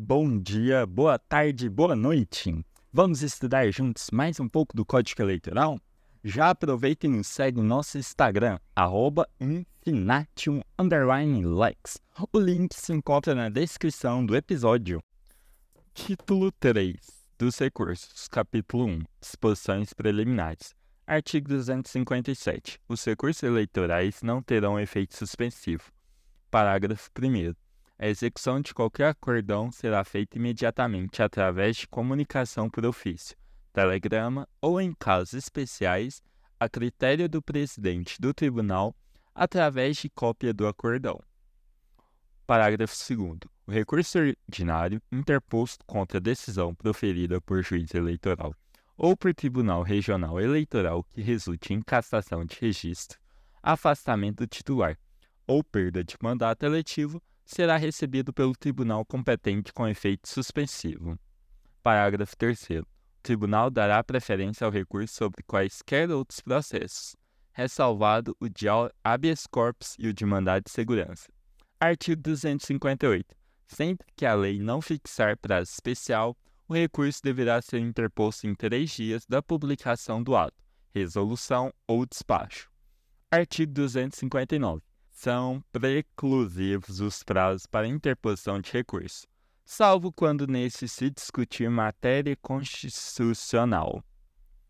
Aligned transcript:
Bom 0.00 0.38
dia, 0.38 0.86
boa 0.86 1.18
tarde, 1.18 1.68
boa 1.68 1.96
noite. 1.96 2.64
Vamos 2.92 3.20
estudar 3.20 3.68
juntos 3.72 4.12
mais 4.12 4.38
um 4.38 4.48
pouco 4.48 4.76
do 4.76 4.86
Código 4.86 5.20
Eleitoral? 5.20 5.76
Já 6.22 6.50
aproveita 6.50 7.06
e 7.06 7.08
nos 7.08 7.26
segue 7.26 7.56
no 7.56 7.64
nosso 7.64 7.98
Instagram, 7.98 8.60
arroba. 8.76 9.28
O 12.32 12.38
link 12.38 12.74
se 12.74 12.92
encontra 12.92 13.34
na 13.34 13.48
descrição 13.48 14.24
do 14.24 14.36
episódio. 14.36 15.02
Título 15.92 16.52
3 16.52 16.94
dos 17.36 17.58
recursos, 17.58 18.28
capítulo 18.28 18.86
1, 18.86 19.02
disposições 19.20 19.92
preliminares. 19.92 20.76
Artigo 21.04 21.48
257. 21.48 22.78
Os 22.88 23.04
recursos 23.04 23.42
eleitorais 23.42 24.22
não 24.22 24.40
terão 24.40 24.78
efeito 24.78 25.16
suspensivo. 25.16 25.90
Parágrafo 26.52 27.10
1 27.20 27.52
a 27.98 28.06
execução 28.06 28.60
de 28.60 28.72
qualquer 28.72 29.08
acordão 29.08 29.72
será 29.72 30.04
feita 30.04 30.38
imediatamente 30.38 31.20
através 31.20 31.78
de 31.78 31.88
comunicação 31.88 32.70
por 32.70 32.86
ofício, 32.86 33.36
telegrama 33.72 34.48
ou, 34.60 34.80
em 34.80 34.94
casos 34.94 35.34
especiais, 35.34 36.22
a 36.60 36.68
critério 36.68 37.28
do 37.28 37.42
presidente 37.42 38.20
do 38.20 38.32
tribunal, 38.32 38.94
através 39.34 39.96
de 39.96 40.08
cópia 40.08 40.54
do 40.54 40.66
acordão. 40.66 41.20
Parágrafo 42.46 42.94
2. 42.94 43.38
O 43.66 43.70
recurso 43.70 44.18
ordinário 44.18 45.02
interposto 45.10 45.84
contra 45.84 46.18
a 46.18 46.20
decisão 46.20 46.74
proferida 46.74 47.40
por 47.40 47.62
juiz 47.62 47.92
eleitoral 47.94 48.54
ou 48.96 49.16
por 49.16 49.34
tribunal 49.34 49.82
regional 49.82 50.40
eleitoral 50.40 51.04
que 51.04 51.20
resulte 51.20 51.74
em 51.74 51.82
cassação 51.82 52.44
de 52.44 52.56
registro, 52.60 53.18
afastamento 53.62 54.38
do 54.38 54.46
titular 54.46 54.96
ou 55.46 55.62
perda 55.62 56.02
de 56.02 56.16
mandato 56.20 56.64
eletivo 56.64 57.22
será 57.48 57.78
recebido 57.78 58.30
pelo 58.30 58.52
tribunal 58.52 59.04
competente 59.06 59.72
com 59.72 59.88
efeito 59.88 60.28
suspensivo. 60.28 61.18
Parágrafo 61.82 62.36
3. 62.36 62.68
O 62.82 62.86
tribunal 63.22 63.70
dará 63.70 64.04
preferência 64.04 64.66
ao 64.66 64.70
recurso 64.70 65.14
sobre 65.14 65.42
quaisquer 65.44 66.10
outros 66.10 66.40
processos, 66.40 67.16
ressalvado 67.50 68.36
o 68.38 68.50
de 68.50 68.66
habeas 69.02 69.46
corpus 69.46 69.96
e 69.98 70.08
o 70.08 70.12
de 70.12 70.26
mandado 70.26 70.64
de 70.64 70.70
segurança. 70.70 71.32
Artigo 71.80 72.20
258. 72.20 73.34
Sempre 73.66 74.06
que 74.14 74.26
a 74.26 74.34
lei 74.34 74.58
não 74.58 74.82
fixar 74.82 75.36
prazo 75.38 75.70
especial, 75.72 76.36
o 76.68 76.74
recurso 76.74 77.22
deverá 77.22 77.62
ser 77.62 77.78
interposto 77.78 78.46
em 78.46 78.54
três 78.54 78.90
dias 78.90 79.24
da 79.26 79.42
publicação 79.42 80.22
do 80.22 80.36
ato, 80.36 80.62
resolução 80.94 81.72
ou 81.86 82.04
despacho. 82.04 82.70
Artigo 83.30 83.72
259 83.72 84.87
são 85.18 85.60
preclusivos 85.72 87.00
os 87.00 87.24
prazos 87.24 87.66
para 87.66 87.88
interposição 87.88 88.60
de 88.60 88.70
recurso, 88.70 89.26
salvo 89.64 90.12
quando 90.12 90.46
nesse 90.46 90.86
se 90.86 91.10
discutir 91.10 91.68
matéria 91.68 92.36
constitucional. 92.36 94.00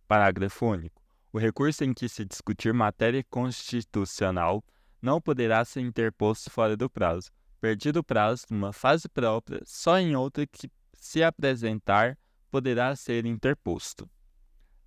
Parágrafo 0.06 0.64
único. 0.64 1.02
O 1.30 1.38
recurso 1.38 1.84
em 1.84 1.92
que 1.92 2.08
se 2.08 2.24
discutir 2.24 2.72
matéria 2.72 3.22
constitucional 3.28 4.64
não 5.02 5.20
poderá 5.20 5.62
ser 5.66 5.82
interposto 5.82 6.50
fora 6.50 6.78
do 6.78 6.88
prazo, 6.88 7.30
perdido 7.60 7.98
o 7.98 8.05
prazo 8.05 8.46
numa 8.48 8.72
fase 8.72 9.06
própria, 9.06 9.60
só 9.66 9.98
em 9.98 10.16
outra 10.16 10.46
que 10.46 10.70
se 10.94 11.22
apresentar 11.22 12.16
poderá 12.50 12.96
ser 12.96 13.27
interposto. 13.27 14.08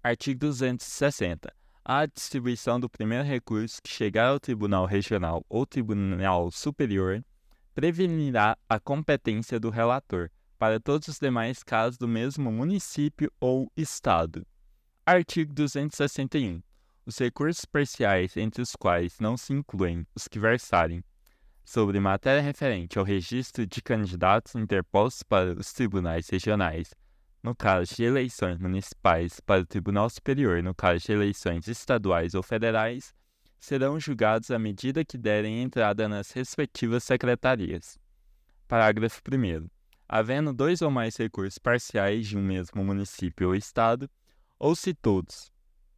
Artigo 0.02 0.40
260 0.40 1.61
a 1.84 2.06
distribuição 2.06 2.80
do 2.80 2.90
primeiro 2.90 3.24
recurso 3.24 3.82
que 3.82 3.90
chegar 3.90 4.28
ao 4.28 4.40
Tribunal 4.40 4.86
Regional 4.86 5.44
ou 5.50 5.66
Tribunal 5.66 6.52
Superior 6.52 7.24
prevenirá 7.74 8.58
a 8.70 8.80
competência 8.80 9.60
do 9.60 9.70
relator 9.70 10.30
para 10.60 10.80
todos 10.80 11.08
os 11.08 11.18
demais 11.18 11.64
casos 11.64 11.98
do 11.98 12.08
mesmo 12.08 12.52
município 12.52 13.32
ou 13.40 13.72
estado. 13.76 14.46
Artigo 15.06 15.54
261. 15.54 16.62
Os 17.04 17.18
recursos 17.18 17.66
parciais, 17.66 18.38
entre 18.38 18.62
os 18.62 18.76
quais 18.76 19.20
não 19.20 19.36
se 19.36 19.52
incluem 19.52 20.06
os 20.16 20.28
que 20.28 20.38
versarem 20.38 21.04
sobre 21.66 22.00
matéria 22.00 22.42
referente 22.42 23.00
ao 23.00 23.06
registro 23.06 23.66
de 23.66 23.82
candidatos 23.82 24.56
interpostos 24.56 25.24
para 25.24 25.54
os 25.60 25.74
tribunais 25.74 26.30
regionais 26.30 26.94
no 27.44 27.56
caso 27.56 27.96
de 27.96 28.04
eleições 28.04 28.60
municipais 28.60 29.40
para 29.40 29.62
o 29.62 29.66
Tribunal 29.66 30.10
Superior, 30.10 30.62
no 30.62 30.76
caso 30.76 31.06
de 31.06 31.12
eleições 31.12 31.68
estaduais 31.68 32.36
ou 32.36 32.44
federais, 32.44 33.14
serão 33.60 34.00
julgados 34.00 34.52
à 34.52 34.60
medida 34.60 35.06
que 35.06 35.18
derem 35.18 35.62
entrada 35.62 36.08
nas 36.08 36.32
respectivas 36.32 37.04
secretarias. 37.04 38.00
Parágrafo 38.68 39.22
1. 39.32 39.68
Havendo 40.08 40.54
dois 40.54 40.82
ou 40.82 40.92
mais 40.92 41.16
recursos 41.16 41.58
parciais 41.58 42.28
de 42.28 42.38
um 42.38 42.42
mesmo 42.42 42.84
município 42.84 43.50
ou 43.50 43.56
estado, 43.56 44.10
ou 44.60 44.76
se 44.76 44.94
todos, 44.94 45.52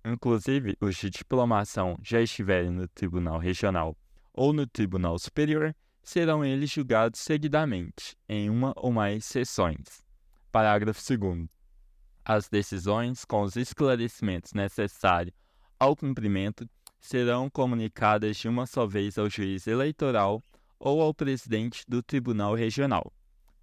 inclusive 0.05 0.77
os 0.79 0.95
de 0.95 1.09
diplomação, 1.09 1.97
já 2.01 2.21
estiverem 2.21 2.69
no 2.69 2.87
Tribunal 2.87 3.37
Regional 3.37 3.97
ou 4.33 4.53
no 4.53 4.65
Tribunal 4.65 5.17
Superior, 5.19 5.75
serão 6.01 6.43
eles 6.43 6.69
julgados 6.69 7.19
seguidamente, 7.19 8.15
em 8.27 8.49
uma 8.49 8.73
ou 8.75 8.91
mais 8.91 9.25
sessões. 9.25 10.02
Parágrafo 10.53 11.01
2. 11.17 11.47
As 12.23 12.47
decisões 12.47 13.25
com 13.25 13.41
os 13.41 13.55
esclarecimentos 13.55 14.53
necessários 14.53 15.33
ao 15.79 15.95
cumprimento 15.95 16.69
serão 16.99 17.49
comunicadas 17.49 18.37
de 18.37 18.47
uma 18.47 18.67
só 18.67 18.85
vez 18.85 19.17
ao 19.17 19.27
juiz 19.27 19.65
eleitoral 19.65 20.43
ou 20.79 21.01
ao 21.01 21.11
presidente 21.11 21.83
do 21.87 22.03
Tribunal 22.03 22.53
Regional. 22.53 23.11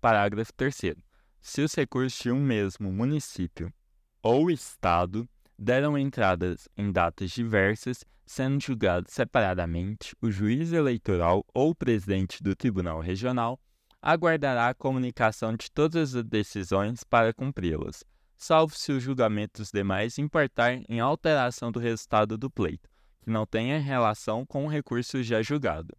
Parágrafo 0.01 0.53
3. 0.55 0.97
Se 1.41 1.63
os 1.63 1.73
recursos 1.75 2.19
de 2.19 2.33
um 2.33 2.43
mesmo 2.43 2.91
município 2.91 3.73
ou 4.21 4.51
estado 4.51 5.29
deram 5.57 5.97
entradas 5.97 6.69
em 6.77 6.91
datas 6.91 7.31
diversas, 7.31 8.05
sendo 8.27 8.61
julgados 8.61 9.13
separadamente, 9.13 10.13
o 10.21 10.29
juiz 10.29 10.73
eleitoral 10.73 11.47
ou 11.55 11.71
o 11.71 11.75
presidente 11.75 12.43
do 12.43 12.57
Tribunal 12.57 12.99
Regional 12.99 13.61
aguardará 14.03 14.69
a 14.69 14.75
comunicação 14.75 15.55
de 15.55 15.71
todas 15.71 16.15
as 16.15 16.25
decisões 16.25 17.05
para 17.05 17.35
cumpri-las, 17.35 18.03
salvo 18.37 18.75
se 18.75 18.93
o 18.93 19.01
julgamento 19.01 19.61
dos 19.61 19.71
demais 19.71 20.19
importar 20.19 20.81
em 20.89 21.01
alteração 21.01 21.71
do 21.71 21.79
resultado 21.79 22.39
do 22.39 22.51
pleito, 22.51 22.89
que 23.21 23.31
não 23.31 23.45
tenha 23.45 23.79
relação 23.79 24.47
com 24.47 24.65
o 24.65 24.69
recurso 24.69 25.23
já 25.23 25.43
julgado. 25.43 25.95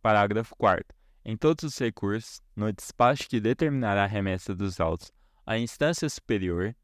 Parágrafo 0.00 0.54
4. 0.56 0.84
Em 1.24 1.36
todos 1.36 1.64
os 1.64 1.78
recursos, 1.78 2.40
no 2.54 2.72
despacho 2.72 3.28
que 3.28 3.40
determinará 3.40 4.04
a 4.04 4.06
remessa 4.06 4.54
dos 4.54 4.80
autos 4.80 5.12
à 5.44 5.58
instância 5.58 6.08
superior, 6.08 6.74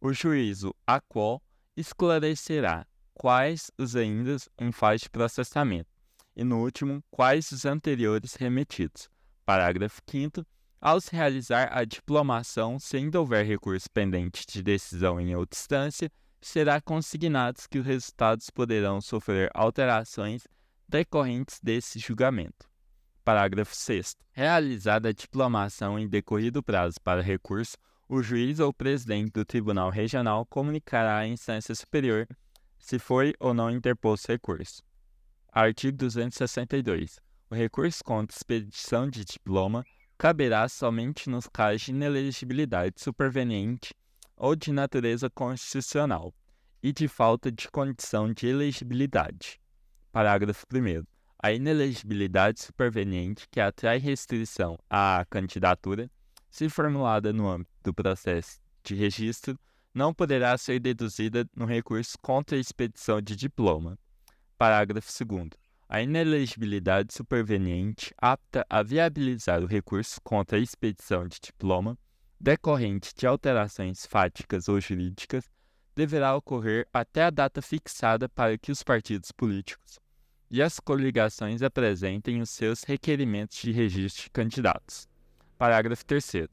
o 0.00 0.12
juízo 0.12 0.74
a 0.86 1.00
qual 1.00 1.42
esclarecerá 1.76 2.86
quais 3.12 3.70
os 3.78 3.94
ainda 3.94 4.36
em 4.58 4.72
fase 4.72 5.04
de 5.04 5.10
processamento, 5.10 5.90
e 6.34 6.42
no 6.42 6.62
último, 6.62 7.02
quais 7.10 7.52
os 7.52 7.64
anteriores 7.64 8.34
remetidos, 8.34 9.08
Parágrafo 9.44 10.00
5 10.06 10.44
ao 10.84 11.00
se 11.00 11.16
realizar 11.16 11.70
a 11.72 11.82
diplomação, 11.82 12.78
se 12.78 12.98
ainda 12.98 13.18
houver 13.18 13.46
recurso 13.46 13.90
pendente 13.90 14.44
de 14.46 14.62
decisão 14.62 15.18
em 15.18 15.34
outra 15.34 15.58
instância, 15.58 16.12
será 16.42 16.78
consignado 16.78 17.58
que 17.70 17.78
os 17.78 17.86
resultados 17.86 18.50
poderão 18.50 19.00
sofrer 19.00 19.50
alterações 19.54 20.46
decorrentes 20.86 21.58
desse 21.62 21.98
julgamento. 21.98 22.68
Parágrafo 23.24 23.74
6 23.74 24.14
Realizada 24.30 25.08
a 25.08 25.12
diplomação 25.12 25.98
em 25.98 26.06
decorrido 26.06 26.62
prazo 26.62 26.96
para 27.02 27.22
recurso, 27.22 27.78
o 28.06 28.22
juiz 28.22 28.60
ou 28.60 28.74
presidente 28.74 29.32
do 29.32 29.42
Tribunal 29.42 29.88
Regional 29.88 30.44
comunicará 30.44 31.16
à 31.16 31.26
instância 31.26 31.74
superior 31.74 32.28
se 32.78 32.98
foi 32.98 33.32
ou 33.40 33.54
não 33.54 33.70
interposto 33.70 34.30
recurso. 34.30 34.82
Artigo 35.50 35.96
262 35.96 37.23
o 37.50 37.54
recurso 37.54 38.02
contra 38.02 38.34
expedição 38.34 39.08
de 39.08 39.24
diploma 39.24 39.84
caberá 40.16 40.68
somente 40.68 41.28
nos 41.28 41.46
casos 41.46 41.82
de 41.82 41.90
inelegibilidade 41.90 43.00
superveniente 43.00 43.94
ou 44.36 44.56
de 44.56 44.72
natureza 44.72 45.28
constitucional 45.30 46.34
e 46.82 46.92
de 46.92 47.08
falta 47.08 47.50
de 47.50 47.70
condição 47.70 48.32
de 48.32 48.46
elegibilidade. 48.46 49.60
Parágrafo 50.12 50.66
1. 50.72 51.04
A 51.42 51.52
inelegibilidade 51.52 52.60
superveniente 52.60 53.46
que 53.50 53.60
atrai 53.60 53.98
restrição 53.98 54.78
à 54.88 55.24
candidatura, 55.28 56.10
se 56.50 56.68
formulada 56.68 57.32
no 57.32 57.48
âmbito 57.48 57.70
do 57.82 57.92
processo 57.92 58.58
de 58.82 58.94
registro, 58.94 59.58
não 59.92 60.14
poderá 60.14 60.56
ser 60.56 60.80
deduzida 60.80 61.48
no 61.54 61.66
recurso 61.66 62.18
contra 62.20 62.56
a 62.56 62.60
expedição 62.60 63.20
de 63.20 63.36
diploma. 63.36 63.98
Parágrafo 64.56 65.10
2 65.24 65.50
a 65.94 66.02
inelegibilidade 66.02 67.14
superveniente 67.14 68.12
apta 68.18 68.66
a 68.68 68.82
viabilizar 68.82 69.62
o 69.62 69.66
recurso 69.68 70.20
contra 70.24 70.58
a 70.58 70.60
expedição 70.60 71.24
de 71.28 71.38
diploma 71.40 71.96
decorrente 72.40 73.14
de 73.16 73.28
alterações 73.28 74.04
fáticas 74.04 74.68
ou 74.68 74.80
jurídicas 74.80 75.48
deverá 75.94 76.34
ocorrer 76.34 76.88
até 76.92 77.22
a 77.22 77.30
data 77.30 77.62
fixada 77.62 78.28
para 78.28 78.58
que 78.58 78.72
os 78.72 78.82
partidos 78.82 79.30
políticos 79.30 80.00
e 80.50 80.60
as 80.60 80.80
coligações 80.80 81.62
apresentem 81.62 82.40
os 82.40 82.50
seus 82.50 82.82
requerimentos 82.82 83.56
de 83.58 83.70
registro 83.70 84.24
de 84.24 84.30
candidatos. 84.30 85.06
Parágrafo 85.56 86.04
3. 86.04 86.48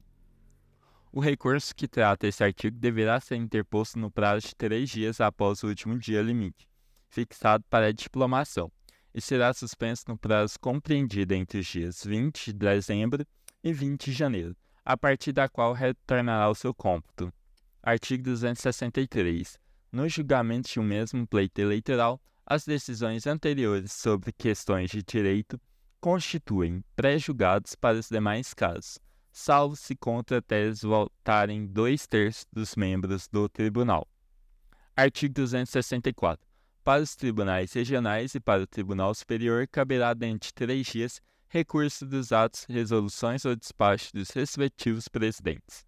O 1.12 1.20
recurso 1.20 1.76
que 1.76 1.88
trata 1.88 2.28
esse 2.28 2.44
artigo 2.44 2.78
deverá 2.78 3.20
ser 3.20 3.38
interposto 3.38 3.98
no 3.98 4.12
prazo 4.12 4.50
de 4.50 4.56
três 4.56 4.88
dias 4.88 5.20
após 5.20 5.64
o 5.64 5.68
último 5.68 5.98
dia 5.98 6.22
limite, 6.22 6.70
fixado 7.10 7.64
para 7.72 7.88
a 7.88 7.92
diplomação, 7.92 8.72
e 9.14 9.22
será 9.22 9.54
suspenso 9.54 10.06
no 10.08 10.18
prazo 10.18 10.60
compreendido 10.60 11.34
entre 11.34 11.60
os 11.60 11.68
dias 11.68 12.04
20 12.04 12.54
de 12.54 12.54
dezembro 12.54 13.26
e 13.64 13.74
20 13.74 14.06
de 14.06 14.14
janeiro, 14.14 14.56
a 14.84 14.98
partir 14.98 15.32
da 15.32 15.48
qual 15.48 15.74
retornará 15.74 16.44
ao 16.44 16.56
seu 16.56 16.74
cômputo. 16.74 17.32
Artigo 17.84 18.24
263. 18.24 19.60
No 19.92 20.08
julgamento 20.08 20.70
de 20.70 20.80
um 20.80 20.84
mesmo 20.84 21.28
pleito 21.28 21.60
eleitoral, 21.60 22.22
as 22.46 22.66
decisões 22.66 23.28
anteriores 23.28 23.92
sobre 23.92 24.32
questões 24.32 24.90
de 24.90 25.04
direito 25.04 25.60
constituem 26.00 26.84
pré-julgados 26.96 27.76
para 27.76 27.98
os 27.98 28.10
demais 28.10 28.54
casos, 28.54 28.98
salvo 29.32 29.76
se 29.76 29.96
contra 29.96 30.40
a 30.40 30.42
tese 30.42 30.86
votarem 30.86 31.66
dois 31.68 32.08
terços 32.08 32.46
dos 32.52 32.76
membros 32.76 33.28
do 33.28 33.48
tribunal. 33.48 34.08
Artigo 34.96 35.34
264. 35.36 36.51
Para 36.84 37.04
os 37.04 37.16
tribunais 37.16 37.74
regionais 37.74 38.34
e 38.34 38.40
para 38.40 38.64
o 38.64 38.68
Tribunal 38.68 39.14
Superior, 39.14 39.68
caberá 39.68 40.16
dentro 40.16 40.48
de 40.48 40.54
três 40.54 40.88
dias 40.88 41.22
recurso 41.48 42.08
dos 42.08 42.32
atos, 42.32 42.66
resoluções 42.68 43.46
ou 43.46 43.56
despachos 43.56 44.12
dos 44.12 44.32
respectivos 44.32 45.08
presidentes. 45.08 45.86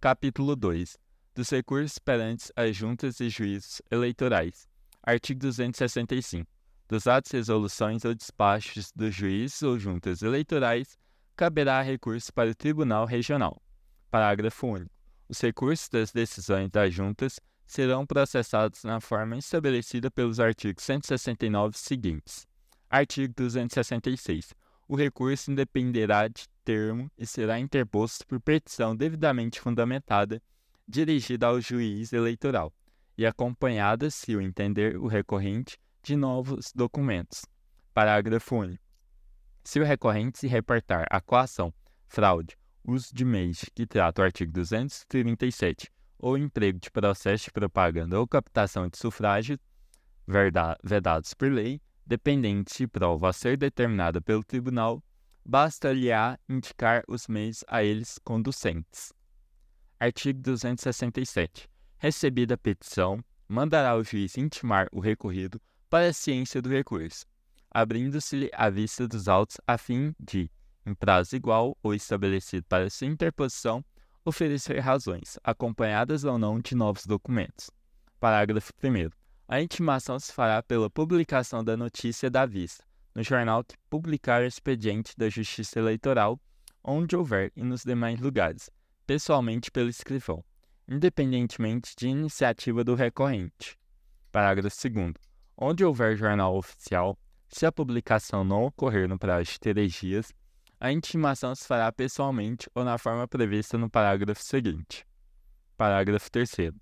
Capítulo 0.00 0.54
2. 0.54 0.96
Dos 1.34 1.50
recursos 1.50 1.98
perante 1.98 2.52
as 2.54 2.76
juntas 2.76 3.18
e 3.18 3.28
juízos 3.28 3.82
eleitorais. 3.90 4.68
Artigo 5.02 5.40
265. 5.40 6.48
Dos 6.86 7.08
atos, 7.08 7.32
resoluções 7.32 8.04
ou 8.04 8.14
despachos 8.14 8.92
dos 8.94 9.12
juízes 9.12 9.62
ou 9.62 9.76
juntas 9.76 10.22
eleitorais, 10.22 10.96
caberá 11.34 11.82
recurso 11.82 12.32
para 12.32 12.50
o 12.50 12.54
Tribunal 12.54 13.06
Regional. 13.06 13.60
Parágrafo 14.08 14.68
único. 14.68 14.94
Os 15.28 15.40
recursos 15.40 15.88
das 15.88 16.12
decisões 16.12 16.70
das 16.70 16.94
juntas 16.94 17.40
serão 17.68 18.06
processados 18.06 18.82
na 18.82 18.98
forma 18.98 19.36
estabelecida 19.36 20.10
pelos 20.10 20.40
artigos 20.40 20.82
169 20.82 21.76
seguintes. 21.76 22.48
Artigo 22.88 23.34
266. 23.36 24.54
O 24.88 24.96
recurso 24.96 25.52
independerá 25.52 26.26
de 26.28 26.48
termo 26.64 27.10
e 27.18 27.26
será 27.26 27.60
interposto 27.60 28.26
por 28.26 28.40
petição 28.40 28.96
devidamente 28.96 29.60
fundamentada, 29.60 30.42
dirigida 30.88 31.46
ao 31.46 31.60
juiz 31.60 32.14
eleitoral 32.14 32.72
e 33.18 33.26
acompanhada, 33.26 34.08
se 34.08 34.34
o 34.34 34.40
entender 34.40 34.96
o 34.96 35.06
recorrente, 35.06 35.78
de 36.02 36.16
novos 36.16 36.72
documentos. 36.74 37.44
Parágrafo 37.92 38.56
único. 38.56 38.82
Se 39.62 39.78
o 39.78 39.84
recorrente 39.84 40.38
se 40.38 40.46
reportar 40.46 41.06
a 41.10 41.20
coação, 41.20 41.74
fraude, 42.06 42.56
uso 42.82 43.14
de 43.14 43.26
meios 43.26 43.66
que 43.74 43.86
trata 43.86 44.22
o 44.22 44.24
artigo 44.24 44.52
237 44.52 45.90
ou 46.18 46.36
emprego 46.36 46.78
de 46.78 46.90
processo 46.90 47.44
de 47.44 47.52
propaganda 47.52 48.18
ou 48.18 48.26
captação 48.26 48.88
de 48.88 48.98
sufrágio 48.98 49.58
vedados 50.82 51.32
por 51.32 51.50
lei, 51.50 51.80
dependente 52.04 52.76
de 52.78 52.86
prova 52.86 53.30
a 53.30 53.32
ser 53.32 53.56
determinada 53.56 54.20
pelo 54.20 54.44
tribunal, 54.44 55.02
basta-lhe-á 55.44 56.38
indicar 56.48 57.02
os 57.08 57.26
meios 57.26 57.64
a 57.66 57.82
eles 57.82 58.18
conducentes. 58.22 59.12
Artigo 59.98 60.40
267. 60.40 61.68
Recebida 61.96 62.54
a 62.54 62.58
petição, 62.58 63.24
mandará 63.48 63.96
o 63.96 64.04
juiz 64.04 64.36
intimar 64.36 64.88
o 64.92 65.00
recorrido 65.00 65.60
para 65.88 66.08
a 66.08 66.12
ciência 66.12 66.60
do 66.60 66.68
recurso, 66.68 67.24
abrindo-se-lhe 67.70 68.50
a 68.52 68.68
vista 68.68 69.08
dos 69.08 69.26
autos 69.26 69.56
a 69.66 69.78
fim 69.78 70.14
de, 70.20 70.50
em 70.84 70.94
prazo 70.94 71.34
igual 71.34 71.76
ou 71.82 71.94
estabelecido 71.94 72.64
para 72.68 72.90
sua 72.90 73.06
interposição, 73.06 73.82
oferecer 74.28 74.78
razões, 74.78 75.38
acompanhadas 75.42 76.24
ou 76.24 76.38
não 76.38 76.60
de 76.60 76.74
novos 76.74 77.06
documentos. 77.06 77.70
Parágrafo 78.20 78.72
1. 78.82 79.10
A 79.48 79.60
intimação 79.62 80.18
se 80.18 80.32
fará 80.32 80.62
pela 80.62 80.90
publicação 80.90 81.64
da 81.64 81.76
notícia 81.76 82.30
da 82.30 82.44
vista, 82.44 82.84
no 83.14 83.22
jornal 83.22 83.64
que 83.64 83.76
publicar 83.88 84.42
o 84.42 84.46
expediente 84.46 85.14
da 85.16 85.28
Justiça 85.28 85.78
Eleitoral, 85.78 86.38
onde 86.84 87.16
houver 87.16 87.50
e 87.56 87.62
nos 87.62 87.82
demais 87.82 88.20
lugares, 88.20 88.70
pessoalmente 89.06 89.70
pelo 89.70 89.88
escrivão, 89.88 90.44
independentemente 90.86 91.94
de 91.96 92.08
iniciativa 92.08 92.84
do 92.84 92.94
recorrente. 92.94 93.78
Parágrafo 94.30 94.76
2. 94.88 95.14
Onde 95.56 95.84
houver 95.84 96.16
jornal 96.16 96.56
oficial, 96.56 97.18
se 97.48 97.64
a 97.64 97.72
publicação 97.72 98.44
não 98.44 98.64
ocorrer 98.64 99.08
no 99.08 99.18
prazo 99.18 99.52
de 99.52 99.58
três 99.58 99.92
dias, 99.94 100.32
a 100.80 100.92
intimação 100.92 101.54
se 101.54 101.66
fará 101.66 101.90
pessoalmente 101.90 102.70
ou 102.74 102.84
na 102.84 102.98
forma 102.98 103.26
prevista 103.26 103.76
no 103.76 103.90
parágrafo 103.90 104.42
seguinte. 104.42 105.04
Parágrafo 105.76 106.30
3. 106.30 106.72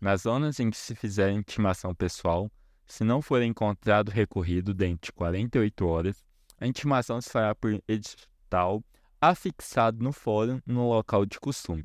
Nas 0.00 0.22
zonas 0.22 0.60
em 0.60 0.70
que 0.70 0.76
se 0.76 0.94
fizer 0.94 1.30
intimação 1.30 1.94
pessoal, 1.94 2.50
se 2.86 3.02
não 3.02 3.22
for 3.22 3.42
encontrado 3.42 4.10
recorrido 4.10 4.74
dentro 4.74 5.06
de 5.06 5.12
48 5.12 5.86
horas, 5.86 6.24
a 6.60 6.66
intimação 6.66 7.20
se 7.20 7.30
fará 7.30 7.54
por 7.54 7.82
edital 7.88 8.84
afixado 9.20 10.02
no 10.02 10.12
fórum 10.12 10.60
no 10.66 10.88
local 10.88 11.24
de 11.24 11.40
costume. 11.40 11.84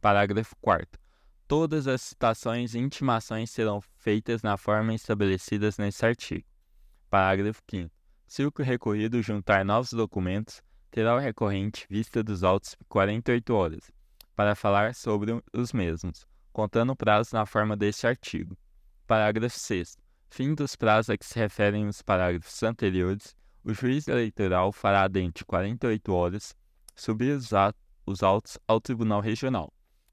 Parágrafo 0.00 0.54
4. 0.60 1.00
Todas 1.46 1.86
as 1.86 2.02
citações 2.02 2.74
e 2.74 2.78
intimações 2.78 3.50
serão 3.50 3.80
feitas 3.80 4.42
na 4.42 4.56
forma 4.56 4.94
estabelecidas 4.94 5.78
nesse 5.78 6.04
artigo. 6.04 6.46
Parágrafo 7.08 7.62
5. 7.70 7.95
Se 8.26 8.44
o 8.44 8.52
recorrido 8.58 9.22
juntar 9.22 9.64
novos 9.64 9.92
documentos, 9.92 10.60
terá 10.90 11.14
o 11.14 11.18
recorrente 11.18 11.86
vista 11.88 12.24
dos 12.24 12.42
autos 12.42 12.74
por 12.74 12.84
48 12.86 13.54
horas, 13.54 13.90
para 14.34 14.56
falar 14.56 14.94
sobre 14.94 15.40
os 15.52 15.72
mesmos, 15.72 16.26
contando 16.52 16.92
o 16.92 16.96
prazo 16.96 17.34
na 17.34 17.46
forma 17.46 17.76
deste 17.76 18.06
artigo. 18.06 18.56
Parágrafo 19.06 19.56
6. 19.56 19.96
Fim 20.28 20.54
dos 20.54 20.74
prazos 20.74 21.10
a 21.10 21.16
que 21.16 21.24
se 21.24 21.38
referem 21.38 21.86
os 21.86 22.02
parágrafos 22.02 22.62
anteriores, 22.64 23.36
o 23.62 23.72
juiz 23.72 24.08
eleitoral 24.08 24.72
fará 24.72 25.06
dentro 25.06 25.40
de 25.40 25.44
48 25.44 26.12
horas 26.12 26.56
subir 26.96 27.36
os, 27.36 27.50
os 28.04 28.22
autos 28.24 28.58
ao 28.66 28.80
Tribunal 28.80 29.20
Regional, 29.20 29.72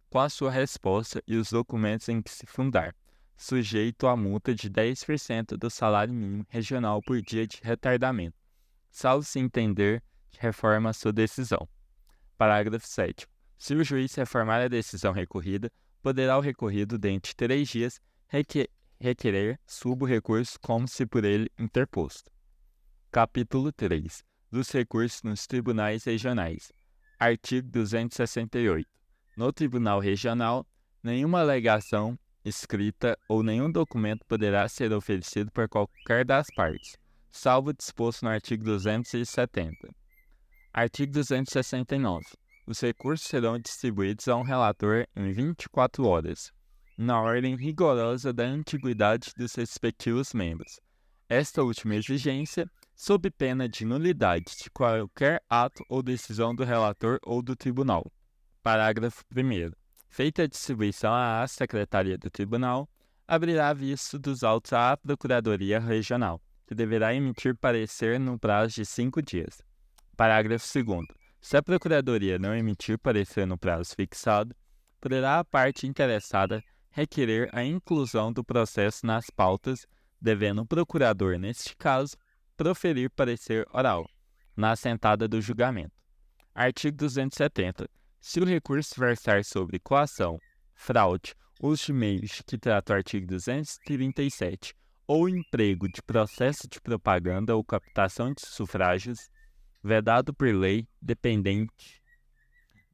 com 0.09 0.19
a 0.19 0.29
sua 0.29 0.51
resposta 0.51 1.21
e 1.27 1.35
os 1.35 1.49
documentos 1.49 2.07
em 2.09 2.21
que 2.21 2.29
se 2.29 2.45
fundar 2.45 2.95
sujeito 3.35 4.07
à 4.07 4.15
multa 4.15 4.53
de 4.53 4.69
10% 4.69 5.57
do 5.57 5.69
salário 5.69 6.13
mínimo 6.13 6.45
regional 6.49 7.01
por 7.01 7.21
dia 7.21 7.47
de 7.47 7.59
retardamento, 7.61 8.37
salvo 8.89 9.23
se 9.23 9.39
entender 9.39 10.03
de 10.31 10.39
reforma 10.39 10.89
a 10.89 10.93
sua 10.93 11.11
decisão. 11.11 11.67
Parágrafo 12.37 12.87
7. 12.87 13.27
Se 13.57 13.75
o 13.75 13.83
juiz 13.83 14.13
reformar 14.15 14.61
a 14.61 14.67
decisão 14.67 15.13
recorrida, 15.13 15.71
poderá 16.01 16.37
o 16.37 16.41
recorrido, 16.41 16.97
dentro 16.97 17.29
de 17.29 17.35
três 17.35 17.69
dias, 17.69 18.01
requer 18.27 18.69
requerer 18.99 19.59
subo-recurso 19.65 20.57
como 20.61 20.87
se 20.87 21.05
por 21.05 21.25
ele 21.25 21.49
interposto. 21.59 22.31
Capítulo 23.11 23.71
3. 23.71 24.23
Dos 24.49 24.69
recursos 24.71 25.21
nos 25.23 25.45
tribunais 25.45 26.05
regionais. 26.05 26.71
Artigo 27.19 27.69
268. 27.69 28.87
No 29.35 29.51
Tribunal 29.51 29.99
Regional, 29.99 30.65
nenhuma 31.01 31.39
alegação 31.41 32.17
escrita 32.45 33.17
ou 33.27 33.41
nenhum 33.43 33.71
documento 33.71 34.25
poderá 34.25 34.67
ser 34.67 34.91
oferecido 34.91 35.51
por 35.51 35.67
qualquer 35.69 36.25
das 36.25 36.47
partes, 36.55 36.97
salvo 37.31 37.73
disposto 37.73 38.23
no 38.23 38.29
artigo 38.29 38.63
270. 38.63 39.89
Artigo 40.73 41.11
269. 41.13 42.25
Os 42.65 42.79
recursos 42.79 43.27
serão 43.27 43.59
distribuídos 43.59 44.27
a 44.27 44.35
um 44.35 44.41
relator 44.41 45.05
em 45.15 45.31
24 45.31 46.05
horas, 46.05 46.51
na 46.97 47.21
ordem 47.21 47.55
rigorosa 47.55 48.31
da 48.31 48.43
antiguidade 48.43 49.33
dos 49.35 49.53
respectivos 49.55 50.33
membros. 50.33 50.79
Esta 51.27 51.63
última 51.63 51.95
exigência, 51.95 52.69
sob 52.95 53.29
pena 53.31 53.67
de 53.67 53.85
nulidade 53.85 54.55
de 54.61 54.69
qualquer 54.69 55.41
ato 55.49 55.83
ou 55.89 56.01
decisão 56.03 56.55
do 56.55 56.63
relator 56.63 57.19
ou 57.23 57.41
do 57.41 57.55
tribunal. 57.55 58.09
Parágrafo 58.61 59.23
1. 59.35 59.82
Feita 60.13 60.43
a 60.43 60.47
distribuição 60.47 61.11
à 61.11 61.43
Secretaria 61.47 62.19
do 62.19 62.29
Tribunal, 62.29 62.87
abrirá 63.27 63.73
visto 63.73 64.19
dos 64.19 64.43
autos 64.43 64.71
à 64.71 64.95
Procuradoria 64.95 65.79
Regional, 65.79 66.39
que 66.67 66.75
deverá 66.75 67.15
emitir 67.15 67.55
parecer 67.55 68.19
no 68.19 68.37
prazo 68.37 68.75
de 68.75 68.85
cinco 68.85 69.23
dias. 69.23 69.63
Parágrafo 70.15 70.67
2. 70.71 71.07
Se 71.41 71.57
a 71.57 71.63
Procuradoria 71.63 72.37
não 72.37 72.55
emitir 72.55 72.99
parecer 72.99 73.47
no 73.47 73.57
prazo 73.57 73.95
fixado, 73.95 74.55
poderá 75.01 75.39
a 75.39 75.43
parte 75.43 75.87
interessada 75.87 76.63
requerer 76.91 77.49
a 77.51 77.63
inclusão 77.63 78.31
do 78.31 78.43
processo 78.43 79.07
nas 79.07 79.31
pautas, 79.31 79.87
devendo 80.21 80.61
o 80.61 80.65
procurador, 80.67 81.39
neste 81.39 81.75
caso, 81.75 82.15
proferir 82.55 83.09
parecer 83.09 83.67
oral, 83.73 84.07
na 84.55 84.73
assentada 84.73 85.27
do 85.27 85.41
julgamento. 85.41 85.95
Artigo 86.53 86.97
270. 86.97 87.89
Se 88.25 88.39
o 88.39 88.45
recurso 88.45 88.97
versar 88.97 89.43
sobre 89.43 89.79
coação, 89.79 90.39
fraude, 90.73 91.35
uso 91.61 91.87
de 91.87 91.93
meios 91.93 92.41
que 92.47 92.57
trata 92.57 92.93
o 92.93 92.95
artigo 92.95 93.27
237 93.27 94.73
ou 95.05 95.27
emprego 95.27 95.89
de 95.89 96.01
processo 96.01 96.65
de 96.69 96.79
propaganda 96.79 97.53
ou 97.53 97.61
captação 97.65 98.33
de 98.33 98.47
sufrágios, 98.47 99.29
vedado 99.83 100.33
por 100.33 100.47
lei 100.55 100.87
dependente 101.01 102.01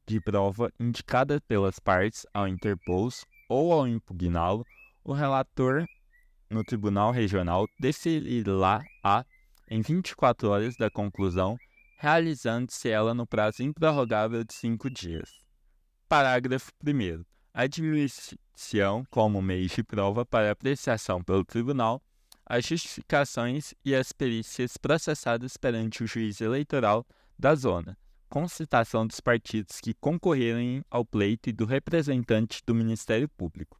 de 0.04 0.20
prova 0.20 0.72
indicada 0.80 1.40
pelas 1.42 1.78
partes 1.78 2.26
ao 2.34 2.48
interpô-los 2.48 3.24
ou 3.48 3.72
ao 3.72 3.86
impugná-lo, 3.86 4.66
o 5.04 5.12
relator 5.12 5.86
no 6.50 6.64
Tribunal 6.64 7.12
Regional 7.12 7.68
deferirá-a 7.78 9.24
em 9.68 9.80
24 9.80 10.48
horas 10.48 10.76
da 10.76 10.90
conclusão, 10.90 11.56
realizando-se 12.00 12.88
ela 12.88 13.12
no 13.12 13.26
prazo 13.26 13.62
improrrogável 13.62 14.42
de 14.42 14.54
cinco 14.54 14.88
dias. 14.88 15.30
Parágrafo 16.08 16.72
1. 16.82 17.22
A 17.52 17.64
admissão 17.64 19.04
como 19.10 19.42
meio 19.42 19.68
de 19.68 19.82
prova 19.82 20.24
para 20.24 20.50
apreciação 20.50 21.22
pelo 21.22 21.44
Tribunal, 21.44 22.02
as 22.46 22.64
justificações 22.64 23.74
e 23.84 23.94
as 23.94 24.12
perícias 24.12 24.78
processadas 24.78 25.58
perante 25.58 26.02
o 26.02 26.06
juiz 26.06 26.40
eleitoral 26.40 27.06
da 27.38 27.54
zona, 27.54 27.98
com 28.30 28.48
citação 28.48 29.06
dos 29.06 29.20
partidos 29.20 29.78
que 29.78 29.92
concorrerem 29.92 30.82
ao 30.90 31.04
pleito 31.04 31.50
e 31.50 31.52
do 31.52 31.66
representante 31.66 32.62
do 32.64 32.74
Ministério 32.74 33.28
Público. 33.28 33.78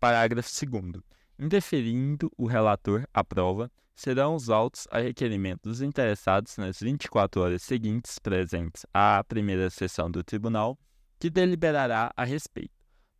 Parágrafo 0.00 0.50
2. 0.66 1.00
Indeferindo 1.42 2.30
o 2.38 2.46
relator 2.46 3.04
a 3.12 3.24
prova, 3.24 3.68
serão 3.96 4.36
os 4.36 4.48
autos 4.48 4.86
a 4.92 5.00
requerimento 5.00 5.68
dos 5.68 5.82
interessados 5.82 6.56
nas 6.56 6.78
24 6.78 7.40
horas 7.40 7.64
seguintes 7.64 8.16
presentes 8.20 8.86
à 8.94 9.24
primeira 9.26 9.68
sessão 9.68 10.08
do 10.08 10.22
tribunal, 10.22 10.78
que 11.18 11.28
deliberará 11.28 12.12
a 12.16 12.22
respeito. 12.22 12.70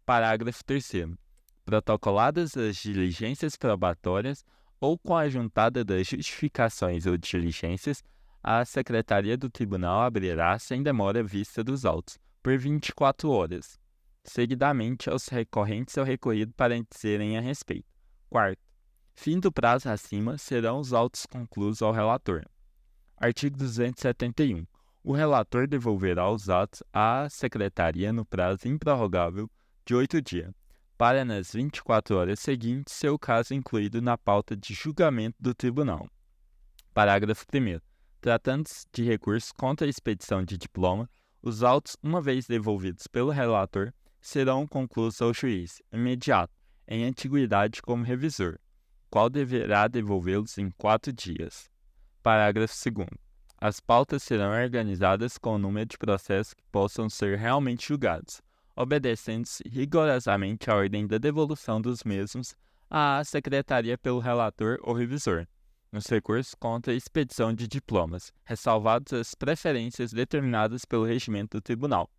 Parágrafo 0.06 0.64
3. 0.64 1.16
Protocoladas 1.64 2.56
as 2.56 2.76
diligências 2.76 3.56
probatórias 3.56 4.44
ou 4.80 4.96
com 4.96 5.16
a 5.16 5.28
juntada 5.28 5.84
das 5.84 6.06
justificações 6.06 7.06
ou 7.06 7.16
diligências, 7.16 8.04
a 8.40 8.64
Secretaria 8.64 9.36
do 9.36 9.50
Tribunal 9.50 10.00
abrirá 10.00 10.60
sem 10.60 10.80
demora 10.80 11.24
vista 11.24 11.64
dos 11.64 11.84
autos, 11.84 12.20
por 12.40 12.56
24 12.56 13.28
horas, 13.28 13.80
seguidamente 14.22 15.10
aos 15.10 15.26
recorrentes 15.26 15.98
ao 15.98 16.04
recorrido 16.04 16.52
para 16.54 16.80
dizerem 16.88 17.36
a 17.36 17.40
respeito. 17.40 17.91
Quarto, 18.32 18.62
fim 19.14 19.38
do 19.38 19.52
prazo 19.52 19.90
acima 19.90 20.38
serão 20.38 20.78
os 20.80 20.94
autos 20.94 21.26
conclusos 21.26 21.82
ao 21.82 21.92
relator. 21.92 22.42
Artigo 23.14 23.58
271. 23.58 24.66
O 25.04 25.12
relator 25.12 25.68
devolverá 25.68 26.30
os 26.30 26.48
atos 26.48 26.82
à 26.90 27.28
Secretaria 27.28 28.10
no 28.10 28.24
prazo 28.24 28.66
improrrogável 28.66 29.50
de 29.84 29.94
oito 29.94 30.22
dias, 30.22 30.50
para 30.96 31.26
nas 31.26 31.52
24 31.52 32.16
horas 32.16 32.40
seguintes 32.40 32.94
ser 32.94 33.10
o 33.10 33.18
caso 33.18 33.52
incluído 33.52 34.00
na 34.00 34.16
pauta 34.16 34.56
de 34.56 34.72
julgamento 34.72 35.36
do 35.38 35.54
tribunal. 35.54 36.08
Parágrafo 36.94 37.44
1. 37.54 37.80
Tratando-se 38.18 38.86
de 38.90 39.04
recurso 39.04 39.52
contra 39.54 39.86
a 39.86 39.90
expedição 39.90 40.42
de 40.42 40.56
diploma, 40.56 41.06
os 41.42 41.62
autos, 41.62 41.98
uma 42.02 42.22
vez 42.22 42.46
devolvidos 42.46 43.06
pelo 43.06 43.28
relator, 43.28 43.92
serão 44.22 44.66
concluídos 44.66 45.20
ao 45.20 45.34
juiz, 45.34 45.82
imediato, 45.92 46.61
em 46.86 47.04
antiguidade 47.04 47.80
como 47.82 48.04
revisor, 48.04 48.58
qual 49.10 49.28
deverá 49.28 49.88
devolvê-los 49.88 50.58
em 50.58 50.70
quatro 50.70 51.12
dias. 51.12 51.70
Parágrafo 52.22 52.74
2. 52.90 53.08
As 53.60 53.78
pautas 53.78 54.22
serão 54.22 54.50
organizadas 54.50 55.38
com 55.38 55.54
o 55.54 55.58
número 55.58 55.86
de 55.86 55.98
processos 55.98 56.54
que 56.54 56.64
possam 56.72 57.08
ser 57.08 57.38
realmente 57.38 57.88
julgados, 57.88 58.42
obedecendo-se 58.74 59.62
rigorosamente 59.68 60.70
à 60.70 60.74
ordem 60.74 61.06
da 61.06 61.18
devolução 61.18 61.80
dos 61.80 62.02
mesmos 62.02 62.56
à 62.90 63.22
secretaria 63.24 63.96
pelo 63.96 64.18
relator 64.18 64.78
ou 64.82 64.94
revisor, 64.94 65.46
nos 65.92 66.06
recursos 66.06 66.54
contra 66.54 66.92
a 66.92 66.96
expedição 66.96 67.54
de 67.54 67.68
diplomas, 67.68 68.32
ressalvadas 68.44 69.12
as 69.12 69.34
preferências 69.34 70.12
determinadas 70.12 70.84
pelo 70.84 71.04
regimento 71.04 71.58
do 71.58 71.62
tribunal. 71.62 72.10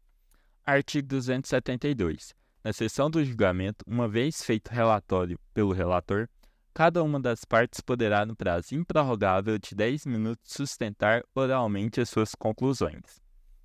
Artigo 0.65 1.07
272. 1.07 2.33
Na 2.63 2.71
sessão 2.71 3.09
do 3.09 3.23
julgamento, 3.25 3.83
uma 3.85 4.07
vez 4.07 4.41
feito 4.41 4.69
relatório 4.69 5.37
pelo 5.53 5.73
relator, 5.73 6.29
cada 6.73 7.03
uma 7.03 7.19
das 7.19 7.43
partes 7.43 7.81
poderá, 7.81 8.25
no 8.25 8.37
prazo 8.37 8.73
improrrogável 8.73 9.59
de 9.59 9.75
10 9.75 10.05
minutos, 10.05 10.53
sustentar 10.53 11.23
oralmente 11.35 11.99
as 11.99 12.07
suas 12.07 12.33
conclusões. 12.33 13.21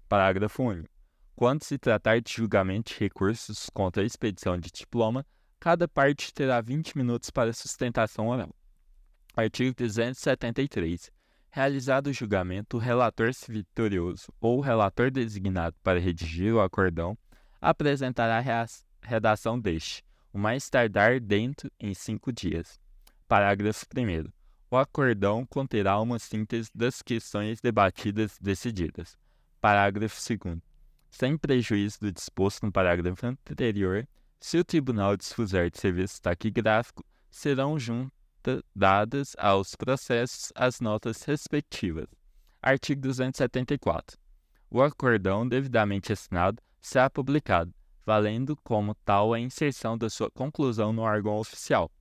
Parágrafo 0.09 0.65
único. 0.65 0.89
Quando 1.37 1.63
se 1.63 1.79
tratar 1.79 2.21
de 2.21 2.33
julgamento 2.33 2.93
de 2.93 2.99
recursos 2.99 3.71
contra 3.71 4.03
a 4.03 4.07
expedição 4.07 4.59
de 4.59 4.69
diploma, 4.69 5.25
cada 5.61 5.87
parte 5.87 6.35
terá 6.35 6.61
20 6.61 6.99
minutos 6.99 7.31
para 7.31 7.53
sustentação 7.53 8.27
oral. 8.27 8.53
Artigo 9.37 9.77
273. 9.77 11.13
Realizado 11.51 12.09
o 12.09 12.13
julgamento, 12.13 12.77
o 12.77 12.81
relator 12.81 13.33
se 13.33 13.53
vitorioso 13.53 14.33
ou 14.41 14.59
o 14.59 14.61
relator 14.61 15.13
designado 15.13 15.77
para 15.85 16.01
redigir 16.01 16.53
o 16.53 16.61
acordão 16.61 17.17
apresentará 17.61 18.41
redação 19.03 19.59
deste, 19.59 20.05
o 20.33 20.39
mais 20.39 20.69
tardar 20.69 21.21
dentro 21.21 21.71
em 21.79 21.95
cinco 21.95 22.33
dias. 22.33 22.81
Parágrafo 23.27 23.87
1. 23.97 24.31
O 24.71 24.77
acordão 24.77 25.47
conterá 25.47 25.99
uma 26.01 26.19
síntese 26.19 26.71
das 26.75 27.03
questões 27.03 27.61
debatidas 27.61 28.39
decididas. 28.41 29.17
Parágrafo 29.61 30.21
2. 30.39 30.59
Sem 31.11 31.37
prejuízo 31.39 32.01
do 32.01 32.13
disposto 32.13 32.67
no 32.67 32.73
parágrafo 32.73 33.27
anterior, 33.27 34.07
se 34.41 34.59
o 34.59 34.65
tribunal 34.65 35.17
dispuser 35.17 35.71
de 35.71 35.79
serviço 35.79 36.21
taquigráfico, 36.23 37.05
serão 37.31 37.79
juntas 37.79 38.63
dadas 38.75 39.35
aos 39.39 39.75
processos 39.75 40.53
as 40.55 40.81
notas 40.81 41.23
respectivas. 41.23 42.07
Artigo 42.63 43.01
274. 43.01 44.19
O 44.71 44.83
acordão 44.83 45.49
devidamente 45.49 46.13
assinado 46.13 46.63
será 46.81 47.09
publicado, 47.09 47.73
valendo 48.09 48.57
como 48.65 48.95
tal 49.05 49.35
a 49.35 49.39
inserção 49.39 49.99
da 49.99 50.09
sua 50.09 50.31
conclusão 50.31 50.95
no 50.95 51.03
órgão 51.03 51.37
oficial. 51.37 51.93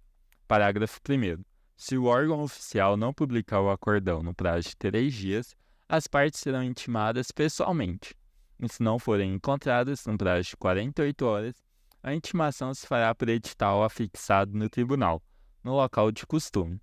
Parágrafo 0.47 1.01
1. 1.05 1.43
Se 1.75 1.97
o 1.97 2.05
órgão 2.05 2.43
oficial 2.43 2.95
não 2.95 3.13
publicar 3.13 3.59
o 3.59 3.69
acordão 3.69 4.23
no 4.23 4.33
prazo 4.33 4.69
de 4.69 4.77
três 4.77 5.13
dias, 5.13 5.53
as 5.89 6.07
partes 6.07 6.39
serão 6.39 6.63
intimadas 6.63 7.29
pessoalmente. 7.29 8.15
E 8.57 8.69
se 8.69 8.81
não 8.81 8.97
forem 8.97 9.33
encontradas 9.33 10.05
no 10.05 10.17
prazo 10.17 10.51
de 10.51 10.55
48 10.55 11.25
horas, 11.25 11.55
a 12.01 12.15
intimação 12.15 12.73
se 12.73 12.87
fará 12.87 13.13
por 13.13 13.27
edital 13.27 13.83
afixado 13.83 14.57
no 14.57 14.69
tribunal, 14.69 15.21
no 15.61 15.73
local 15.73 16.09
de 16.09 16.25
costume. 16.25 16.81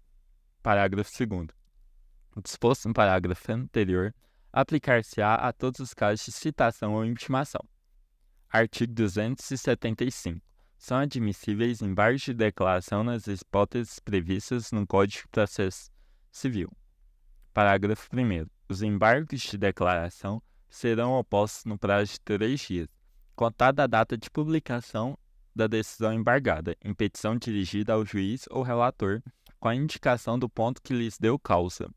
Parágrafo 0.62 1.10
2. 1.26 1.48
O 2.36 2.42
disposto 2.42 2.88
no 2.88 2.92
parágrafo 2.92 3.52
anterior 3.52 4.14
aplicar-se-á 4.52 5.36
a 5.36 5.50
todos 5.50 5.80
os 5.80 5.94
casos 5.94 6.26
de 6.26 6.32
citação 6.32 6.92
ou 6.92 7.06
intimação. 7.06 7.66
Artigo 8.56 8.92
275. 8.94 10.40
São 10.78 10.98
admissíveis 10.98 11.82
embargos 11.82 12.22
de 12.22 12.32
declaração 12.32 13.02
nas 13.02 13.26
hipóteses 13.26 13.98
previstas 13.98 14.70
no 14.70 14.86
Código 14.86 15.22
de 15.22 15.28
Processo 15.28 15.90
Civil. 16.30 16.70
Parágrafo 17.52 18.08
1. 18.14 18.46
Os 18.68 18.80
embargos 18.80 19.40
de 19.40 19.58
declaração 19.58 20.40
serão 20.70 21.14
opostos 21.14 21.64
no 21.64 21.76
prazo 21.76 22.12
de 22.12 22.20
três 22.20 22.60
dias, 22.60 22.88
contada 23.34 23.82
a 23.82 23.86
data 23.88 24.16
de 24.16 24.30
publicação 24.30 25.18
da 25.52 25.66
decisão 25.66 26.12
embargada, 26.12 26.76
em 26.80 26.94
petição 26.94 27.36
dirigida 27.36 27.94
ao 27.94 28.06
juiz 28.06 28.44
ou 28.52 28.62
relator, 28.62 29.20
com 29.58 29.66
a 29.66 29.74
indicação 29.74 30.38
do 30.38 30.48
ponto 30.48 30.80
que 30.80 30.94
lhes 30.94 31.18
deu 31.18 31.36
causa. 31.40 31.90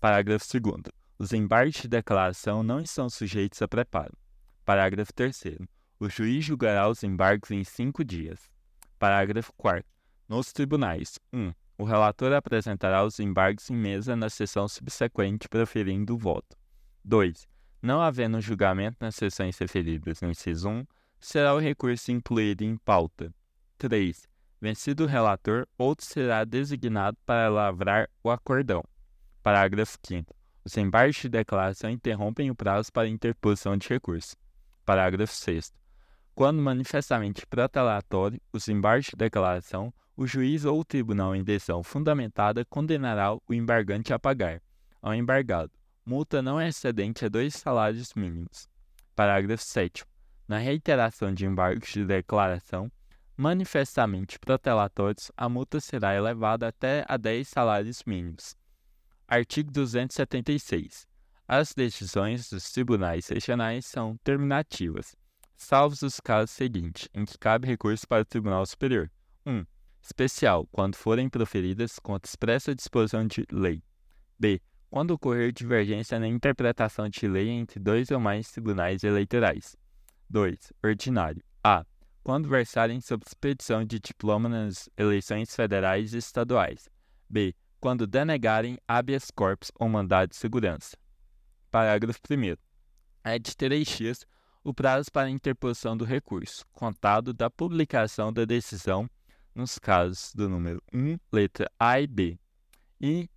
Parágrafo 0.00 0.46
2. 0.50 0.84
Os 1.18 1.34
embargos 1.34 1.74
de 1.74 1.88
declaração 1.88 2.62
não 2.62 2.80
estão 2.80 3.10
sujeitos 3.10 3.60
a 3.60 3.68
preparo. 3.68 4.16
Parágrafo 4.64 5.12
3. 5.12 5.58
O 5.98 6.08
juiz 6.08 6.44
julgará 6.44 6.88
os 6.88 7.02
embargos 7.04 7.50
em 7.50 7.62
cinco 7.62 8.04
dias. 8.04 8.50
Parágrafo 8.98 9.52
4. 9.56 9.84
Nos 10.28 10.52
tribunais: 10.52 11.18
1. 11.32 11.52
O 11.78 11.84
relator 11.84 12.32
apresentará 12.32 13.04
os 13.04 13.18
embargos 13.20 13.70
em 13.70 13.76
mesa 13.76 14.16
na 14.16 14.28
sessão 14.28 14.68
subsequente, 14.68 15.48
proferindo 15.48 16.14
o 16.14 16.18
voto. 16.18 16.56
2. 17.04 17.46
Não 17.82 18.00
havendo 18.00 18.40
julgamento 18.40 18.96
nas 19.00 19.14
sessões 19.14 19.58
referidas 19.58 20.20
no 20.20 20.30
inciso 20.30 20.68
1, 20.68 20.86
será 21.20 21.54
o 21.54 21.58
recurso 21.58 22.10
incluído 22.10 22.64
em 22.64 22.76
pauta. 22.76 23.32
3. 23.78 24.28
Vencido 24.60 25.04
o 25.04 25.06
relator, 25.06 25.66
outro 25.76 26.06
será 26.06 26.44
designado 26.44 27.18
para 27.26 27.48
lavrar 27.48 28.08
o 28.22 28.30
acordão. 28.30 28.82
Parágrafo 29.42 29.98
5. 30.02 30.34
Os 30.64 30.76
embargos 30.78 31.16
de 31.16 31.28
declaração 31.28 31.90
interrompem 31.90 32.50
o 32.50 32.54
prazo 32.54 32.90
para 32.90 33.06
interposição 33.06 33.76
de 33.76 33.86
recurso. 33.88 34.34
Parágrafo 34.86 35.34
6. 35.34 35.70
Quando 36.34 36.60
manifestamente 36.60 37.46
protelatório 37.46 38.40
os 38.52 38.68
embargos 38.68 39.06
de 39.06 39.16
declaração, 39.16 39.92
o 40.16 40.26
juiz 40.26 40.64
ou 40.64 40.80
o 40.80 40.84
tribunal 40.84 41.34
em 41.34 41.44
decisão 41.44 41.82
fundamentada 41.82 42.64
condenará 42.64 43.34
o 43.34 43.40
embargante 43.54 44.12
a 44.12 44.18
pagar, 44.18 44.60
ao 45.00 45.14
embargado, 45.14 45.72
multa 46.04 46.42
não 46.42 46.60
excedente 46.60 47.24
a 47.24 47.28
dois 47.28 47.54
salários 47.54 48.14
mínimos. 48.14 48.68
Parágrafo 49.14 49.62
7 49.62 50.04
na 50.46 50.58
reiteração 50.58 51.32
de 51.32 51.46
embargos 51.46 51.88
de 51.88 52.04
declaração 52.04 52.92
manifestamente 53.36 54.38
protelatórios, 54.38 55.32
a 55.36 55.48
multa 55.48 55.80
será 55.80 56.14
elevada 56.14 56.68
até 56.68 57.04
a 57.08 57.16
10 57.16 57.48
salários 57.48 58.02
mínimos. 58.04 58.54
Artigo 59.26 59.72
276. 59.72 61.06
As 61.48 61.74
decisões 61.74 62.48
dos 62.50 62.70
tribunais 62.70 63.28
regionais 63.28 63.86
são 63.86 64.16
terminativas, 64.22 65.16
salvos 65.64 66.02
os 66.02 66.20
casos 66.20 66.50
seguintes, 66.50 67.08
em 67.14 67.24
que 67.24 67.38
cabe 67.38 67.66
recurso 67.66 68.06
para 68.06 68.22
o 68.22 68.24
Tribunal 68.24 68.64
Superior. 68.66 69.10
1. 69.46 69.50
Um, 69.50 69.66
especial, 70.02 70.66
quando 70.70 70.96
forem 70.96 71.28
proferidas 71.28 71.98
contra 71.98 72.28
expressa 72.28 72.74
disposição 72.74 73.26
de 73.26 73.46
lei. 73.50 73.82
B. 74.38 74.60
Quando 74.90 75.12
ocorrer 75.12 75.52
divergência 75.52 76.20
na 76.20 76.28
interpretação 76.28 77.08
de 77.08 77.26
lei 77.26 77.48
entre 77.48 77.80
dois 77.80 78.10
ou 78.10 78.20
mais 78.20 78.50
tribunais 78.50 79.02
eleitorais. 79.02 79.76
2. 80.30 80.72
Ordinário. 80.84 81.42
A. 81.62 81.84
Quando 82.22 82.48
versarem 82.48 83.00
sob 83.00 83.24
expedição 83.26 83.84
de 83.84 83.98
diploma 83.98 84.48
nas 84.48 84.88
eleições 84.96 85.54
federais 85.54 86.14
e 86.14 86.18
estaduais. 86.18 86.88
B. 87.28 87.54
Quando 87.80 88.06
denegarem 88.06 88.78
habeas 88.86 89.30
corpus 89.30 89.72
ou 89.74 89.88
mandado 89.88 90.30
de 90.30 90.36
segurança. 90.36 90.96
Parágrafo 91.70 92.20
1. 92.30 92.56
É 93.24 93.38
de 93.38 93.56
três 93.56 93.88
dias 93.88 94.24
o 94.64 94.72
prazo 94.72 95.12
para 95.12 95.28
interposição 95.28 95.94
do 95.94 96.06
recurso, 96.06 96.64
contado 96.72 97.34
da 97.34 97.50
publicação 97.50 98.32
da 98.32 98.46
decisão 98.46 99.08
nos 99.54 99.78
casos 99.78 100.34
do 100.34 100.48
número 100.48 100.82
1, 100.92 101.18
letra 101.30 101.70
A 101.78 102.00
e 102.00 102.06
B, 102.06 102.38
e 102.98 103.28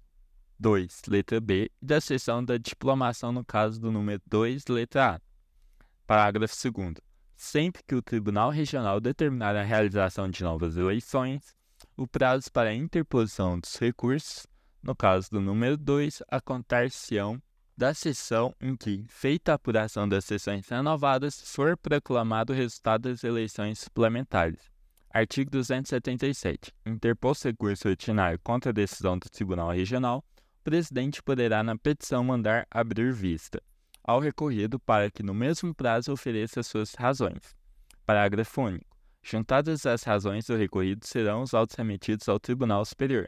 2, 0.58 1.02
letra 1.08 1.42
B, 1.42 1.70
e 1.82 1.86
da 1.86 2.00
seção 2.00 2.44
da 2.44 2.58
diplomação 2.58 3.34
no 3.34 3.44
caso 3.44 3.80
do 3.80 3.92
número 3.92 4.22
2, 4.26 4.66
letra 4.68 5.16
A. 5.16 5.22
Parágrafo 6.08 6.56
2. 6.72 6.96
Sempre 7.36 7.84
que 7.84 7.94
o 7.94 8.02
Tribunal 8.02 8.50
Regional 8.50 9.00
determinar 9.02 9.56
a 9.56 9.64
realização 9.64 10.30
de 10.30 10.42
novas 10.42 10.78
eleições, 10.78 11.54
o 11.96 12.08
prazo 12.08 12.52
para 12.52 12.74
interposição 12.74 13.60
dos 13.60 13.76
recursos, 13.76 14.48
no 14.82 14.96
caso 14.96 15.30
do 15.30 15.42
número 15.42 15.76
2, 15.78 16.24
a 16.30 16.40
contar-se-ão 16.40 17.40
da 17.78 17.94
sessão 17.94 18.56
em 18.60 18.76
que, 18.76 19.06
feita 19.08 19.52
a 19.52 19.56
apuração 19.56 20.10
das 20.10 20.26
sessões 20.26 20.68
renovadas, 20.68 21.40
for 21.46 21.78
proclamado 21.78 22.52
o 22.52 22.56
resultado 22.56 23.04
das 23.04 23.24
eleições 23.24 23.78
suplementares. 23.78 24.60
Artigo 25.14 25.52
277. 25.52 26.74
Interposto 26.88 27.48
recurso 27.48 27.88
ordinário 27.88 28.40
contra 28.44 28.72
a 28.72 28.74
decisão 28.74 29.18
do 29.20 29.30
Tribunal 29.30 29.70
Regional, 29.70 30.26
o 30.60 30.64
presidente 30.64 31.22
poderá, 31.22 31.62
na 31.62 31.78
petição, 31.78 32.24
mandar 32.24 32.66
abrir 32.72 33.14
vista 33.14 33.62
ao 34.04 34.20
recorrido 34.20 34.80
para 34.80 35.12
que, 35.12 35.22
no 35.22 35.34
mesmo 35.34 35.74
prazo, 35.76 36.12
ofereça 36.12 36.64
suas 36.64 36.96
razões. 36.96 37.56
Parágrafo 38.06 38.62
único. 38.62 38.98
Juntadas 39.22 39.86
as 39.86 40.04
razões 40.04 40.46
do 40.46 40.56
recorrido, 40.56 41.06
serão 41.06 41.44
os 41.44 41.54
autos 41.54 41.76
remetidos 41.76 42.28
ao 42.28 42.40
Tribunal 42.40 42.84
Superior. 42.86 43.28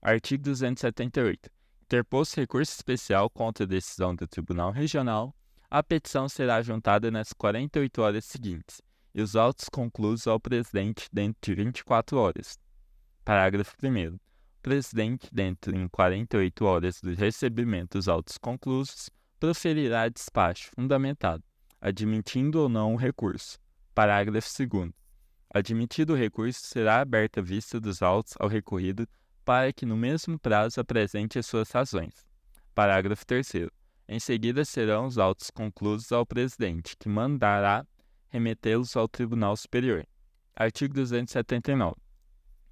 Artigo 0.00 0.44
278 0.44 1.50
interposto 1.90 2.38
recurso 2.38 2.72
especial 2.72 3.28
contra 3.28 3.64
a 3.64 3.66
decisão 3.66 4.14
do 4.14 4.24
Tribunal 4.24 4.70
Regional, 4.70 5.34
a 5.68 5.82
petição 5.82 6.28
será 6.28 6.62
juntada 6.62 7.10
nas 7.10 7.32
48 7.32 8.00
horas 8.00 8.24
seguintes 8.24 8.80
e 9.12 9.20
os 9.20 9.34
autos 9.34 9.68
concluídos 9.68 10.28
ao 10.28 10.38
presidente 10.38 11.08
dentro 11.12 11.40
de 11.42 11.52
24 11.52 12.16
horas. 12.16 12.56
Parágrafo 13.24 13.74
1. 13.82 14.14
O 14.14 14.20
presidente, 14.62 15.28
dentro 15.32 15.72
de 15.72 15.88
48 15.88 16.64
horas 16.64 17.00
do 17.00 17.12
recebimento 17.12 17.98
dos 17.98 18.06
autos 18.06 18.38
concluídos, 18.38 19.10
proferirá 19.40 20.08
despacho 20.08 20.70
fundamentado, 20.72 21.42
admitindo 21.80 22.60
ou 22.60 22.68
não 22.68 22.94
o 22.94 22.96
recurso. 22.96 23.58
Parágrafo 23.92 24.48
2. 24.64 24.92
Admitido 25.52 26.12
o 26.12 26.16
recurso, 26.16 26.60
será 26.66 27.00
aberta 27.00 27.42
vista 27.42 27.80
dos 27.80 28.00
autos 28.00 28.34
ao 28.38 28.46
recorrido 28.46 29.08
para 29.50 29.72
que 29.72 29.84
no 29.84 29.96
mesmo 29.96 30.38
prazo 30.38 30.80
apresente 30.80 31.36
as 31.36 31.44
suas 31.44 31.72
razões. 31.72 32.24
Parágrafo 32.72 33.26
3. 33.26 33.66
Em 34.06 34.20
seguida 34.20 34.64
serão 34.64 35.06
os 35.06 35.18
autos 35.18 35.50
concluídos 35.50 36.12
ao 36.12 36.24
presidente, 36.24 36.96
que 36.96 37.08
mandará 37.08 37.84
remetê-los 38.28 38.96
ao 38.96 39.08
Tribunal 39.08 39.56
Superior. 39.56 40.06
Artigo 40.54 40.94
279. 40.94 41.96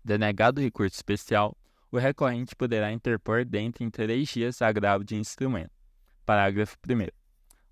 Denegado 0.04 0.60
recurso 0.60 0.94
especial, 0.94 1.58
o 1.90 1.98
recorrente 1.98 2.54
poderá 2.54 2.92
interpor 2.92 3.44
dentro 3.44 3.82
em 3.82 3.90
três 3.90 4.28
dias 4.28 4.62
agravo 4.62 5.02
de 5.02 5.16
instrumento. 5.16 5.72
Parágrafo 6.24 6.76
1. 6.88 7.08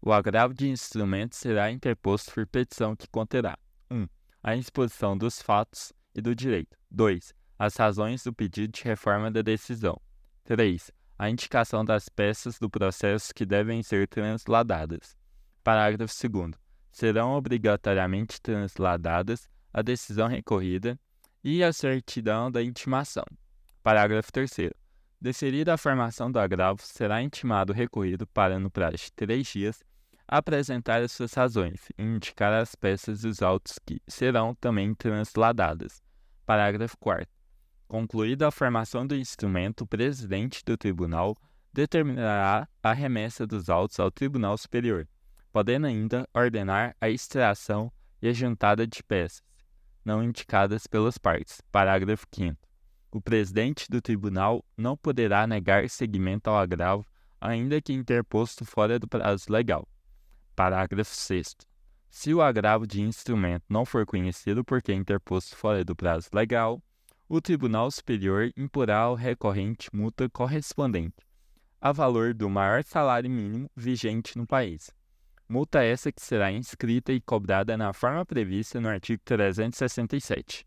O 0.02 0.12
agravo 0.12 0.52
de 0.52 0.68
instrumento 0.68 1.36
será 1.36 1.70
interposto 1.70 2.34
por 2.34 2.44
petição 2.44 2.96
que 2.96 3.06
conterá 3.06 3.56
1. 3.88 3.98
Um, 3.98 4.08
a 4.42 4.56
exposição 4.56 5.16
dos 5.16 5.40
fatos 5.40 5.92
e 6.12 6.20
do 6.20 6.34
direito. 6.34 6.76
2 6.90 7.35
as 7.58 7.76
razões 7.76 8.22
do 8.22 8.32
pedido 8.32 8.72
de 8.72 8.84
reforma 8.84 9.30
da 9.30 9.42
decisão. 9.42 10.00
3. 10.44 10.90
A 11.18 11.30
indicação 11.30 11.84
das 11.84 12.08
peças 12.08 12.58
do 12.58 12.68
processo 12.68 13.34
que 13.34 13.46
devem 13.46 13.82
ser 13.82 14.06
transladadas. 14.06 15.16
Parágrafo 15.64 16.14
2. 16.28 16.52
Serão 16.92 17.32
obrigatoriamente 17.32 18.40
transladadas 18.40 19.48
a 19.72 19.82
decisão 19.82 20.28
recorrida 20.28 20.98
e 21.42 21.62
a 21.64 21.72
certidão 21.72 22.50
da 22.50 22.62
intimação. 22.62 23.24
Parágrafo 23.82 24.30
3. 24.32 24.70
Deferida 25.20 25.74
a 25.74 25.78
formação 25.78 26.30
do 26.30 26.38
agravo, 26.38 26.82
será 26.82 27.22
intimado 27.22 27.72
o 27.72 27.76
recorrido 27.76 28.26
para, 28.26 28.58
no 28.58 28.70
prazo 28.70 28.96
de 28.96 29.12
três 29.12 29.46
dias, 29.46 29.82
apresentar 30.28 31.02
as 31.02 31.12
suas 31.12 31.32
razões 31.32 31.88
e 31.96 32.02
indicar 32.02 32.52
as 32.52 32.74
peças 32.74 33.22
dos 33.22 33.42
autos 33.42 33.78
que 33.84 34.00
serão 34.06 34.54
também 34.54 34.94
transladadas. 34.94 36.02
Parágrafo 36.44 36.96
4. 36.98 37.35
Concluída 37.88 38.48
a 38.48 38.50
formação 38.50 39.06
do 39.06 39.14
instrumento, 39.14 39.82
o 39.82 39.86
presidente 39.86 40.64
do 40.64 40.76
tribunal 40.76 41.36
determinará 41.72 42.68
a 42.82 42.92
remessa 42.92 43.46
dos 43.46 43.68
autos 43.68 44.00
ao 44.00 44.10
Tribunal 44.10 44.58
Superior, 44.58 45.06
podendo 45.52 45.86
ainda 45.86 46.28
ordenar 46.34 46.96
a 47.00 47.08
extração 47.08 47.92
e 48.20 48.28
a 48.28 48.32
juntada 48.32 48.86
de 48.86 49.02
peças, 49.04 49.42
não 50.04 50.22
indicadas 50.22 50.86
pelas 50.86 51.16
partes. 51.16 51.60
Parágrafo 51.70 52.26
5. 52.32 52.56
O 53.12 53.20
presidente 53.20 53.88
do 53.88 54.02
tribunal 54.02 54.64
não 54.76 54.96
poderá 54.96 55.46
negar 55.46 55.88
seguimento 55.88 56.50
ao 56.50 56.56
agravo, 56.56 57.06
ainda 57.40 57.80
que 57.80 57.92
interposto 57.92 58.64
fora 58.64 58.98
do 58.98 59.06
prazo 59.06 59.44
legal. 59.48 59.86
Parágrafo 60.56 61.14
6. 61.14 61.54
Se 62.10 62.34
o 62.34 62.42
agravo 62.42 62.86
de 62.86 63.00
instrumento 63.00 63.64
não 63.68 63.84
for 63.84 64.04
conhecido 64.04 64.64
porque 64.64 64.92
interposto 64.92 65.54
fora 65.54 65.84
do 65.84 65.94
prazo 65.94 66.30
legal, 66.32 66.82
o 67.28 67.40
Tribunal 67.40 67.90
Superior 67.90 68.52
imporá 68.56 68.98
ao 68.98 69.14
recorrente 69.14 69.88
multa 69.92 70.28
correspondente 70.28 71.26
a 71.80 71.92
valor 71.92 72.32
do 72.32 72.48
maior 72.48 72.82
salário 72.84 73.30
mínimo 73.30 73.70
vigente 73.76 74.38
no 74.38 74.46
país. 74.46 74.90
Multa 75.48 75.84
essa 75.84 76.10
que 76.10 76.22
será 76.22 76.50
inscrita 76.50 77.12
e 77.12 77.20
cobrada 77.20 77.76
na 77.76 77.92
forma 77.92 78.24
prevista 78.24 78.80
no 78.80 78.88
artigo 78.88 79.22
367. 79.24 80.66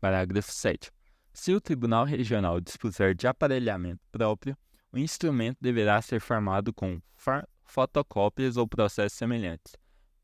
Parágrafo 0.00 0.50
7. 0.50 0.90
Se 1.34 1.52
o 1.52 1.60
Tribunal 1.60 2.04
Regional 2.04 2.60
dispuser 2.60 3.14
de 3.14 3.26
aparelhamento 3.26 4.00
próprio, 4.10 4.56
o 4.92 4.98
instrumento 4.98 5.58
deverá 5.60 6.00
ser 6.00 6.20
formado 6.20 6.72
com 6.72 7.00
fotocópias 7.64 8.56
ou 8.56 8.66
processos 8.66 9.18
semelhantes, 9.18 9.74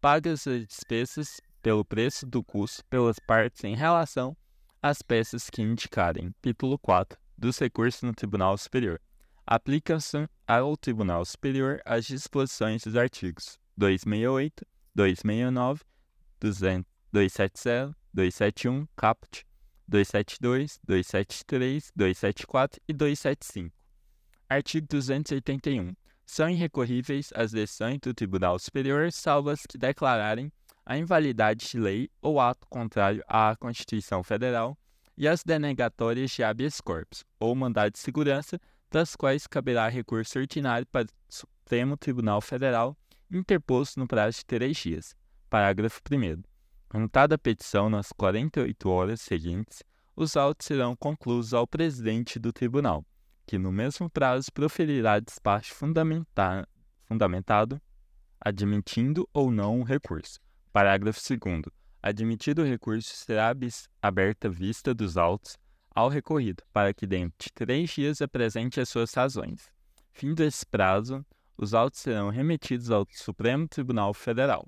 pagas 0.01 0.47
as 0.47 0.67
despesas 0.67 1.41
pelo 1.61 1.85
preço 1.85 2.25
do 2.25 2.43
custo 2.43 2.83
pelas 2.87 3.19
partes 3.19 3.63
em 3.65 3.75
relação 3.75 4.35
as 4.83 5.01
peças 5.01 5.49
que 5.49 5.63
indicarem 5.63 6.35
título 6.43 6.77
4 6.77 7.17
dos 7.39 7.57
recursos 7.57 8.03
no 8.03 8.13
Tribunal 8.13 8.59
Superior. 8.59 9.01
Aplicam-se 9.47 10.29
ao 10.47 10.77
Tribunal 10.77 11.25
Superior 11.25 11.81
as 11.85 12.05
disposições 12.05 12.83
dos 12.83 12.97
artigos 12.97 13.61
268, 13.77 14.67
269, 14.93 15.85
270, 16.41 17.97
271, 18.13 18.89
caput, 18.97 19.47
272, 19.87 20.81
273, 20.85 21.93
274 21.95 22.81
e 22.89 22.93
275. 22.93 23.77
Artigo 24.49 24.87
281. 24.89 25.95
São 26.27 26.51
irrecorríveis 26.51 27.31
as 27.35 27.53
decisões 27.53 27.99
do 28.01 28.13
Tribunal 28.13 28.59
Superior, 28.59 29.13
salvo 29.13 29.51
as 29.51 29.65
que 29.65 29.79
declararem 29.79 30.53
a 30.85 30.99
invalidade 30.99 31.69
de 31.69 31.79
lei 31.79 32.11
ou 32.21 32.41
ato 32.41 32.67
contrário 32.69 33.23
à 33.27 33.57
Constituição 33.57 34.23
Federal 34.23 34.77
e 35.17 35.29
as 35.29 35.43
denegatórias 35.43 36.31
de 36.31 36.43
habeas 36.43 36.81
corpus 36.81 37.25
ou 37.39 37.55
mandado 37.55 37.93
de 37.93 37.99
segurança, 37.99 38.59
das 38.91 39.17
quais 39.17 39.47
caberá 39.47 39.89
recurso 39.89 40.39
ordinário 40.39 40.87
para 40.87 41.07
o 41.07 41.09
Supremo 41.29 41.97
Tribunal 41.97 42.41
Federal, 42.41 42.97
interposto 43.31 43.99
no 43.99 44.07
prazo 44.07 44.39
de 44.39 44.47
três 44.47 44.77
dias. 44.77 45.15
Parágrafo 45.49 46.01
1. 46.11 46.43
Contada 46.89 47.37
a 47.37 47.39
petição 47.39 47.89
nas 47.89 48.13
48 48.13 48.91
horas 48.91 49.21
seguintes, 49.21 49.83
os 50.15 50.37
autos 50.37 50.67
serão 50.67 50.95
concluídos 50.95 51.55
ao 51.55 51.67
presidente 51.67 52.39
do 52.39 52.53
tribunal, 52.53 53.05
que 53.47 53.59
no 53.59 53.73
mesmo 53.73 54.11
prazo 54.11 54.53
proferirá 54.53 55.19
despacho 55.19 55.75
fundamentado, 55.75 57.81
admitindo 58.39 59.27
ou 59.33 59.51
não 59.51 59.81
o 59.81 59.85
recurso. 59.85 60.39
Parágrafo 60.73 61.21
2. 61.21 61.65
Admitido 62.03 62.63
o 62.63 62.65
recurso, 62.65 63.15
será 63.15 63.55
aberta 64.01 64.49
vista 64.49 64.95
dos 64.95 65.19
autos 65.19 65.59
ao 65.95 66.09
recorrido, 66.09 66.63
para 66.73 66.95
que 66.95 67.07
dentro 67.07 67.37
de 67.39 67.53
três 67.53 67.91
dias 67.91 68.23
apresente 68.23 68.81
as 68.81 68.89
suas 68.89 69.13
razões. 69.13 69.71
Fim 70.13 70.35
desse 70.35 70.65
prazo, 70.65 71.25
os 71.59 71.75
autos 71.75 72.01
serão 72.01 72.31
remetidos 72.31 72.91
ao 72.91 73.07
Supremo 73.11 73.69
Tribunal 73.69 74.15
Federal. 74.15 74.67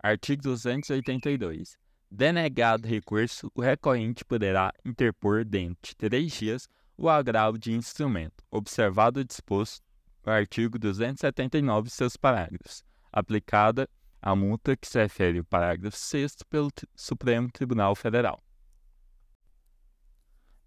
Artigo 0.00 0.40
282. 0.42 1.76
Denegado 2.08 2.86
recurso, 2.86 3.50
o 3.52 3.60
recorrente 3.60 4.24
poderá 4.24 4.72
interpor 4.84 5.44
dentro 5.44 5.78
de 5.82 5.96
três 5.96 6.32
dias 6.32 6.68
o 6.96 7.08
agravo 7.08 7.58
de 7.58 7.72
instrumento, 7.72 8.44
observado 8.52 9.18
o 9.18 9.24
disposto 9.24 9.84
no 10.24 10.30
artigo 10.30 10.78
279 10.78 11.88
e 11.88 11.90
seus 11.90 12.16
parágrafos, 12.16 12.84
aplicada 13.12 13.88
a 14.22 14.34
multa 14.36 14.76
que 14.76 14.86
se 14.86 14.98
refere 14.98 15.38
ao 15.38 15.44
parágrafo 15.44 15.96
6 15.96 16.36
pelo 16.48 16.70
Supremo 16.94 17.50
Tribunal 17.50 17.94
Federal. 17.94 18.42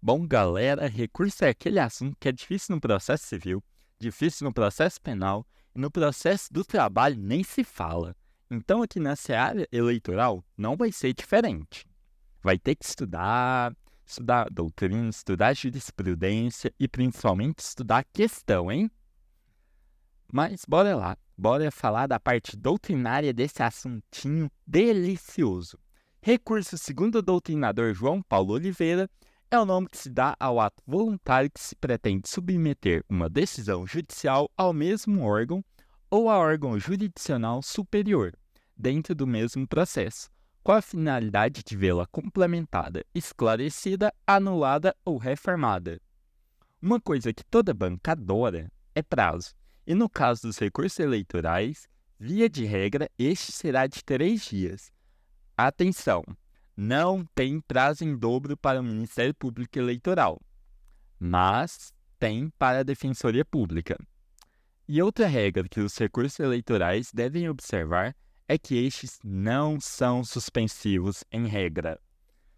Bom, 0.02 0.26
galera, 0.26 0.86
recurso 0.86 1.44
é 1.44 1.48
aquele 1.48 1.78
assunto 1.78 2.16
que 2.20 2.28
é 2.28 2.32
difícil 2.32 2.74
no 2.74 2.80
processo 2.80 3.26
civil, 3.26 3.64
difícil 3.98 4.44
no 4.44 4.52
processo 4.52 5.00
penal 5.00 5.46
e 5.74 5.78
no 5.78 5.90
processo 5.90 6.52
do 6.52 6.64
trabalho 6.64 7.16
nem 7.18 7.42
se 7.42 7.64
fala. 7.64 8.14
Então, 8.50 8.82
aqui 8.82 9.00
na 9.00 9.16
seara 9.16 9.66
eleitoral, 9.72 10.44
não 10.56 10.76
vai 10.76 10.92
ser 10.92 11.14
diferente. 11.14 11.86
Vai 12.42 12.58
ter 12.58 12.74
que 12.74 12.84
estudar, 12.84 13.74
estudar 14.04 14.50
doutrina, 14.50 15.08
estudar 15.08 15.54
jurisprudência 15.54 16.72
e 16.78 16.86
principalmente 16.86 17.60
estudar 17.60 18.04
questão, 18.12 18.70
hein? 18.70 18.90
Mas 20.30 20.64
bora 20.68 20.94
lá, 20.94 21.16
bora 21.36 21.70
falar 21.70 22.06
da 22.06 22.18
parte 22.18 22.56
doutrinária 22.56 23.32
desse 23.32 23.62
assuntinho 23.62 24.50
delicioso. 24.66 25.78
Recurso 26.22 26.78
segundo 26.78 27.16
o 27.16 27.22
doutrinador 27.22 27.92
João 27.92 28.22
Paulo 28.22 28.54
Oliveira 28.54 29.08
é 29.50 29.58
o 29.58 29.64
nome 29.64 29.88
que 29.88 29.98
se 29.98 30.10
dá 30.10 30.34
ao 30.40 30.58
ato 30.58 30.82
voluntário 30.86 31.50
que 31.50 31.60
se 31.60 31.76
pretende 31.76 32.28
submeter 32.28 33.04
uma 33.08 33.28
decisão 33.28 33.86
judicial 33.86 34.50
ao 34.56 34.72
mesmo 34.72 35.22
órgão 35.22 35.64
ou 36.10 36.30
a 36.30 36.38
órgão 36.38 36.78
jurisdicional 36.78 37.62
superior, 37.62 38.32
dentro 38.76 39.14
do 39.14 39.26
mesmo 39.26 39.66
processo, 39.66 40.28
com 40.62 40.72
a 40.72 40.80
finalidade 40.80 41.62
de 41.62 41.76
vê-la 41.76 42.06
complementada, 42.06 43.04
esclarecida, 43.14 44.12
anulada 44.26 44.96
ou 45.04 45.18
reformada. 45.18 46.00
Uma 46.80 47.00
coisa 47.00 47.32
que 47.32 47.44
toda 47.44 47.74
banca 47.74 48.12
adora 48.12 48.70
é 48.94 49.02
prazo, 49.02 49.54
e 49.86 49.94
no 49.94 50.08
caso 50.08 50.42
dos 50.42 50.58
recursos 50.58 50.98
eleitorais, 50.98 51.88
via 52.18 52.48
de 52.48 52.64
regra, 52.64 53.10
este 53.18 53.52
será 53.52 53.86
de 53.86 54.02
três 54.04 54.44
dias. 54.44 54.92
Atenção! 55.56 56.24
não 56.76 57.24
tem 57.34 57.60
prazo 57.60 58.04
em 58.04 58.16
dobro 58.16 58.56
para 58.56 58.80
o 58.80 58.84
Ministério 58.84 59.34
Público 59.34 59.78
Eleitoral, 59.78 60.40
mas 61.18 61.92
tem 62.18 62.50
para 62.58 62.80
a 62.80 62.82
Defensoria 62.82 63.44
Pública. 63.44 63.96
E 64.86 65.00
outra 65.00 65.26
regra 65.26 65.68
que 65.68 65.80
os 65.80 65.96
recursos 65.96 66.38
eleitorais 66.40 67.10
devem 67.12 67.48
observar 67.48 68.14
é 68.46 68.58
que 68.58 68.76
estes 68.76 69.18
não 69.24 69.80
são 69.80 70.22
suspensivos 70.22 71.24
em 71.32 71.46
regra. 71.46 71.98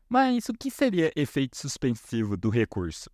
Mas 0.09 0.49
o 0.49 0.55
que 0.55 0.71
seria 0.71 1.13
efeito 1.15 1.57
suspensivo 1.57 2.37
do 2.37 2.49
recurso? 2.49 3.11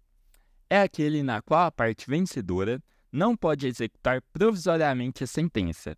É 0.70 0.80
aquele 0.80 1.22
na 1.22 1.42
qual 1.42 1.66
a 1.66 1.70
parte 1.70 2.08
vencedora 2.08 2.82
não 3.12 3.36
pode 3.36 3.66
executar 3.66 4.22
provisoriamente 4.32 5.22
a 5.22 5.26
sentença. 5.26 5.94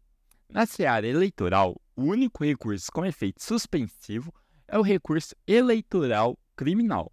Na 0.49 0.67
seara 0.67 1.07
eleitoral, 1.07 1.81
o 1.95 2.03
único 2.03 2.45
recurso 2.45 2.91
com 2.93 3.07
efeito 3.07 3.43
suspensivo 3.43 4.35
é 4.67 4.77
o 4.77 4.83
recurso 4.83 5.35
eleitoral 5.47 6.37
criminal. 6.57 7.13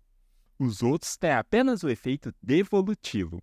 Os 0.57 0.81
outros 0.81 1.15
têm 1.17 1.31
apenas 1.31 1.83
o 1.83 1.89
efeito 1.89 2.33
devolutivo, 2.41 3.41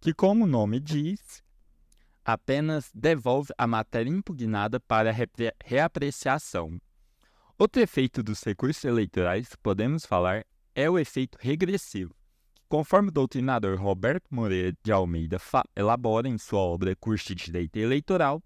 que, 0.00 0.12
como 0.12 0.44
o 0.44 0.48
nome 0.48 0.78
diz, 0.78 1.42
apenas 2.24 2.90
devolve 2.94 3.52
a 3.56 3.66
matéria 3.66 4.10
impugnada 4.10 4.78
para 4.78 5.14
reapreciação. 5.64 6.78
Outro 7.58 7.82
efeito 7.82 8.22
dos 8.22 8.42
recursos 8.42 8.84
eleitorais 8.84 9.48
podemos 9.62 10.04
falar 10.04 10.44
é 10.74 10.88
o 10.88 10.98
efeito 10.98 11.38
regressivo, 11.40 12.14
conforme 12.68 13.08
o 13.08 13.12
doutrinador 13.12 13.80
Roberto 13.80 14.26
Moreira 14.30 14.76
de 14.82 14.92
Almeida 14.92 15.40
elabora 15.74 16.28
em 16.28 16.36
sua 16.36 16.60
obra 16.60 16.94
Curso 16.94 17.34
de 17.34 17.46
Direito 17.46 17.76
Eleitoral, 17.76 18.42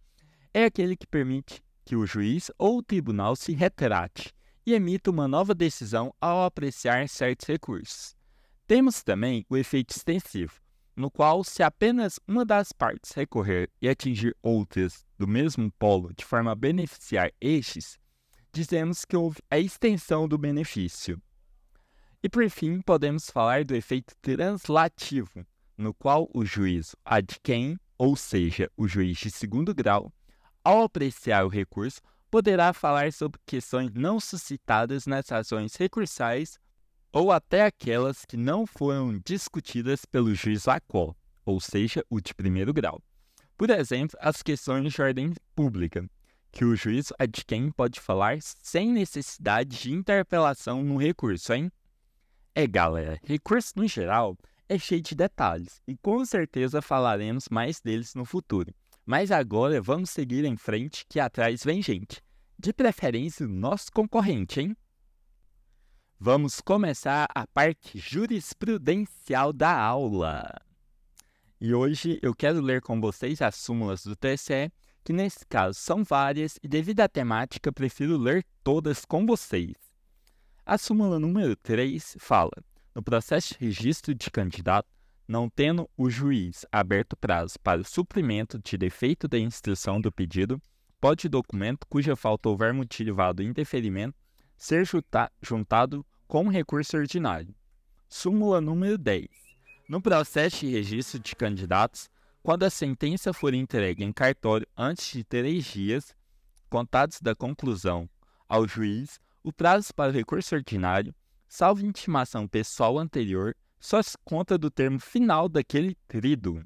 é 0.54 0.64
aquele 0.64 0.96
que 0.96 1.06
permite 1.06 1.62
que 1.84 1.96
o 1.96 2.06
juiz 2.06 2.50
ou 2.56 2.78
o 2.78 2.82
tribunal 2.82 3.34
se 3.34 3.52
retrate 3.52 4.32
e 4.64 4.74
emita 4.74 5.10
uma 5.10 5.26
nova 5.26 5.54
decisão 5.54 6.14
ao 6.20 6.44
apreciar 6.44 7.08
certos 7.08 7.46
recursos. 7.46 8.14
Temos 8.66 9.02
também 9.02 9.44
o 9.50 9.56
efeito 9.56 9.90
extensivo, 9.90 10.60
no 10.94 11.10
qual, 11.10 11.42
se 11.42 11.62
apenas 11.62 12.20
uma 12.28 12.44
das 12.44 12.70
partes 12.70 13.12
recorrer 13.12 13.68
e 13.80 13.88
atingir 13.88 14.36
outras 14.40 15.04
do 15.18 15.26
mesmo 15.26 15.70
polo 15.78 16.12
de 16.14 16.24
forma 16.24 16.52
a 16.52 16.54
beneficiar 16.54 17.32
estes, 17.40 17.98
dizemos 18.52 19.04
que 19.04 19.16
houve 19.16 19.38
a 19.50 19.58
extensão 19.58 20.28
do 20.28 20.38
benefício. 20.38 21.20
E 22.22 22.28
por 22.28 22.48
fim, 22.48 22.80
podemos 22.80 23.28
falar 23.28 23.64
do 23.64 23.74
efeito 23.74 24.14
translativo, 24.22 25.44
no 25.76 25.92
qual 25.92 26.30
o 26.32 26.44
juízo 26.44 26.96
adquém, 27.04 27.76
ou 27.98 28.14
seja, 28.14 28.70
o 28.76 28.86
juiz 28.86 29.18
de 29.18 29.28
segundo 29.28 29.74
grau, 29.74 30.12
ao 30.62 30.84
apreciar 30.84 31.44
o 31.44 31.48
recurso, 31.48 32.00
poderá 32.30 32.72
falar 32.72 33.12
sobre 33.12 33.40
questões 33.44 33.92
não 33.92 34.20
suscitadas 34.20 35.04
nas 35.04 35.32
ações 35.32 35.74
recursais 35.74 36.60
ou 37.12 37.32
até 37.32 37.64
aquelas 37.64 38.24
que 38.24 38.36
não 38.36 38.66
foram 38.66 39.20
discutidas 39.26 40.04
pelo 40.04 40.32
juiz 40.32 40.64
Lacó, 40.64 41.14
ou 41.44 41.60
seja, 41.60 42.04
o 42.08 42.20
de 42.20 42.32
primeiro 42.34 42.72
grau. 42.72 43.02
Por 43.58 43.68
exemplo, 43.68 44.16
as 44.20 44.42
questões 44.42 44.92
de 44.92 45.02
ordem 45.02 45.34
pública, 45.56 46.08
que 46.52 46.64
o 46.64 46.76
juiz 46.76 47.12
de 47.30 47.44
quem 47.44 47.70
pode 47.70 48.00
falar 48.00 48.38
sem 48.40 48.92
necessidade 48.92 49.76
de 49.76 49.92
interpelação 49.92 50.82
no 50.84 50.96
recurso, 50.96 51.52
hein? 51.52 51.70
É, 52.54 52.66
galera, 52.66 53.18
recurso 53.24 53.72
no 53.76 53.88
geral 53.88 54.36
é 54.68 54.78
cheio 54.78 55.00
de 55.00 55.14
detalhes 55.14 55.80
e 55.88 55.96
com 55.96 56.22
certeza 56.24 56.82
falaremos 56.82 57.48
mais 57.48 57.80
deles 57.80 58.14
no 58.14 58.26
futuro. 58.26 58.74
Mas 59.06 59.30
agora 59.30 59.80
vamos 59.80 60.10
seguir 60.10 60.44
em 60.44 60.56
frente 60.56 61.06
que 61.08 61.18
atrás 61.18 61.64
vem 61.64 61.80
gente. 61.80 62.22
De 62.58 62.72
preferência, 62.72 63.48
nosso 63.48 63.90
concorrente, 63.90 64.60
hein? 64.60 64.76
Vamos 66.20 66.60
começar 66.60 67.26
a 67.34 67.46
parte 67.46 67.98
jurisprudencial 67.98 69.52
da 69.52 69.74
aula. 69.74 70.44
E 71.58 71.74
hoje 71.74 72.18
eu 72.22 72.34
quero 72.34 72.60
ler 72.60 72.82
com 72.82 73.00
vocês 73.00 73.40
as 73.40 73.56
súmulas 73.56 74.04
do 74.04 74.14
TSE, 74.14 74.70
que 75.02 75.12
nesse 75.12 75.46
caso 75.46 75.80
são 75.80 76.04
várias 76.04 76.58
e 76.62 76.68
devido 76.68 77.00
à 77.00 77.08
temática 77.08 77.72
prefiro 77.72 78.18
ler 78.18 78.44
todas 78.62 79.06
com 79.06 79.24
vocês. 79.24 79.91
A 80.64 80.78
súmula 80.78 81.18
número 81.18 81.56
3 81.56 82.16
fala: 82.20 82.52
no 82.94 83.02
processo 83.02 83.54
de 83.54 83.64
registro 83.64 84.14
de 84.14 84.30
candidato, 84.30 84.88
não 85.26 85.50
tendo 85.50 85.90
o 85.96 86.08
juiz 86.08 86.64
aberto 86.70 87.16
prazo 87.16 87.58
para 87.60 87.80
o 87.80 87.84
suprimento 87.84 88.60
de 88.60 88.78
defeito 88.78 89.26
da 89.26 89.38
instrução 89.38 90.00
do 90.00 90.12
pedido, 90.12 90.62
pode 91.00 91.28
documento 91.28 91.84
cuja 91.88 92.14
falta 92.14 92.48
houver 92.48 92.72
motivado 92.72 93.42
indeferimento 93.42 94.16
ser 94.56 94.84
juntado 95.42 96.06
com 96.28 96.48
recurso 96.48 96.96
ordinário. 96.96 97.52
Súmula 98.08 98.60
número 98.60 98.96
10. 98.96 99.26
No 99.88 100.00
processo 100.00 100.60
de 100.60 100.70
registro 100.70 101.18
de 101.18 101.34
candidatos, 101.34 102.08
quando 102.40 102.62
a 102.62 102.70
sentença 102.70 103.32
for 103.32 103.52
entregue 103.52 104.04
em 104.04 104.12
cartório 104.12 104.66
antes 104.76 105.12
de 105.12 105.24
três 105.24 105.64
dias, 105.64 106.14
contados 106.70 107.20
da 107.20 107.34
conclusão 107.34 108.08
ao 108.48 108.68
juiz, 108.68 109.18
o 109.42 109.52
prazo 109.52 109.94
para 109.94 110.12
recurso 110.12 110.54
ordinário, 110.54 111.14
salvo 111.48 111.84
intimação 111.84 112.46
pessoal 112.46 112.98
anterior, 112.98 113.56
só 113.80 114.00
se 114.00 114.16
conta 114.24 114.56
do 114.56 114.70
termo 114.70 115.00
final 115.00 115.48
daquele 115.48 115.96
trido. 116.06 116.64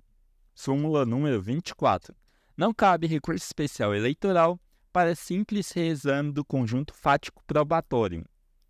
Súmula 0.55 1.07
número 1.07 1.41
24. 1.41 2.15
Não 2.57 2.73
cabe 2.73 3.07
recurso 3.07 3.45
especial 3.45 3.95
eleitoral 3.95 4.61
para 4.93 5.15
simples 5.15 5.71
reexame 5.73 6.33
do 6.33 6.45
conjunto 6.45 6.95
fático 6.95 7.43
probatório. 7.47 8.25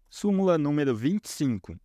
Súmula 0.09 0.57
número 0.57 0.95
25. 0.95 1.77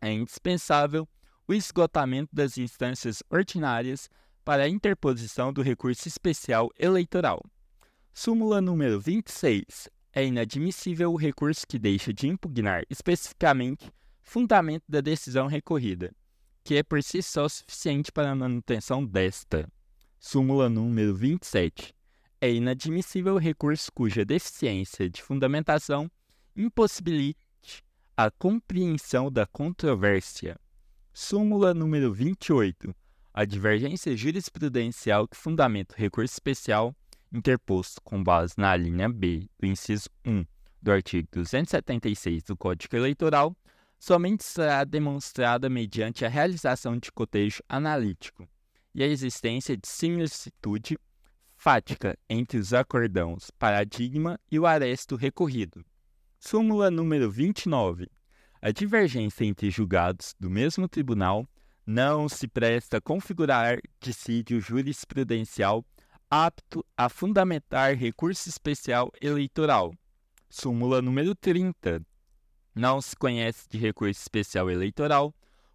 É 0.00 0.12
indispensável 0.12 1.08
o 1.46 1.54
esgotamento 1.54 2.30
das 2.32 2.58
instâncias 2.58 3.22
ordinárias 3.30 4.08
para 4.44 4.64
a 4.64 4.68
interposição 4.68 5.52
do 5.52 5.62
recurso 5.62 6.08
especial 6.08 6.68
eleitoral. 6.78 7.44
Súmula 8.12 8.60
número 8.60 9.00
26. 9.00 9.88
É 10.14 10.24
inadmissível 10.24 11.10
o 11.10 11.16
recurso 11.16 11.66
que 11.66 11.78
deixa 11.78 12.12
de 12.12 12.28
impugnar 12.28 12.82
especificamente 12.90 13.90
fundamento 14.20 14.84
da 14.86 15.00
decisão 15.00 15.46
recorrida, 15.46 16.14
que 16.62 16.76
é 16.76 16.82
por 16.82 17.02
si 17.02 17.22
só 17.22 17.48
suficiente 17.48 18.12
para 18.12 18.30
a 18.30 18.34
manutenção 18.34 19.04
desta. 19.04 19.66
Súmula 20.20 20.68
número 20.68 21.14
27. 21.14 21.94
É 22.40 22.52
inadmissível 22.52 23.34
o 23.34 23.38
recurso 23.38 23.90
cuja 23.92 24.24
deficiência 24.24 25.08
de 25.08 25.22
fundamentação 25.22 26.10
impossibilite 26.54 27.40
a 28.14 28.30
compreensão 28.30 29.32
da 29.32 29.46
controvérsia. 29.46 30.60
Súmula 31.12 31.72
número 31.72 32.12
28. 32.12 32.94
a 33.34 33.46
divergência 33.46 34.14
jurisprudencial 34.14 35.26
que 35.26 35.36
fundamenta 35.36 35.94
o 35.94 35.98
recurso 35.98 36.34
especial 36.34 36.94
interposto 37.32 38.00
com 38.02 38.22
base 38.22 38.54
na 38.56 38.76
linha 38.76 39.08
B 39.08 39.48
do 39.58 39.66
inciso 39.66 40.08
1 40.24 40.44
do 40.80 40.92
artigo 40.92 41.28
276 41.32 42.42
do 42.44 42.56
Código 42.56 42.94
Eleitoral 42.96 43.56
somente 43.98 44.44
será 44.44 44.84
demonstrada 44.84 45.70
mediante 45.70 46.24
a 46.24 46.28
realização 46.28 46.98
de 46.98 47.10
cotejo 47.12 47.62
analítico 47.68 48.48
e 48.94 49.02
a 49.02 49.06
existência 49.06 49.76
de 49.76 49.88
similitude 49.88 50.98
fática 51.56 52.18
entre 52.28 52.58
os 52.58 52.74
acordãos 52.74 53.50
paradigma 53.58 54.38
e 54.50 54.58
o 54.58 54.66
aresto 54.66 55.14
recorrido. 55.14 55.84
Súmula 56.40 56.90
número 56.90 57.30
29. 57.30 58.08
A 58.60 58.72
divergência 58.72 59.44
entre 59.44 59.70
julgados 59.70 60.34
do 60.38 60.50
mesmo 60.50 60.88
tribunal 60.88 61.48
não 61.86 62.28
se 62.28 62.48
presta 62.48 62.96
a 62.96 63.00
configurar 63.00 63.78
dissídio 64.00 64.60
jurisprudencial 64.60 65.84
apto 66.34 66.82
a 66.96 67.10
fundamentar 67.10 67.94
recurso 67.94 68.48
especial 68.48 69.12
eleitoral. 69.20 69.92
Súmula 70.48 71.02
número 71.02 71.34
30. 71.34 72.00
Não 72.74 73.02
se 73.02 73.14
conhece 73.14 73.68
de 73.68 73.76
recurso 73.76 74.18
especial 74.18 74.70
eleitoral 74.70 75.34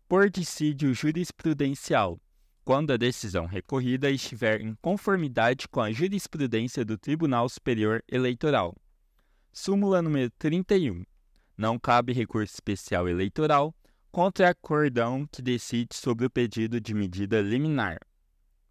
por 0.10 0.32
dissídio 0.32 0.96
jurisprudencial, 0.96 2.20
quando 2.66 2.92
a 2.92 2.98
decisão 2.98 3.46
recorrida 3.46 4.10
estiver 4.10 4.60
em 4.60 4.74
conformidade 4.82 5.68
com 5.68 5.80
a 5.80 5.92
jurisprudência 5.92 6.84
do 6.84 6.98
Tribunal 6.98 7.48
Superior 7.50 8.04
Eleitoral. 8.08 8.76
Súmula 9.54 10.02
número 10.02 10.32
31. 10.40 11.04
Não 11.56 11.78
cabe 11.78 12.14
recurso 12.14 12.56
especial 12.56 13.08
eleitoral 13.08 13.76
contra 14.12 14.50
acordão 14.50 15.28
que 15.32 15.44
decide 15.44 15.96
sobre 15.96 16.26
o 16.26 16.32
pedido 16.32 16.82
de 16.82 16.96
medida 16.96 17.42
liminar. 17.42 18.00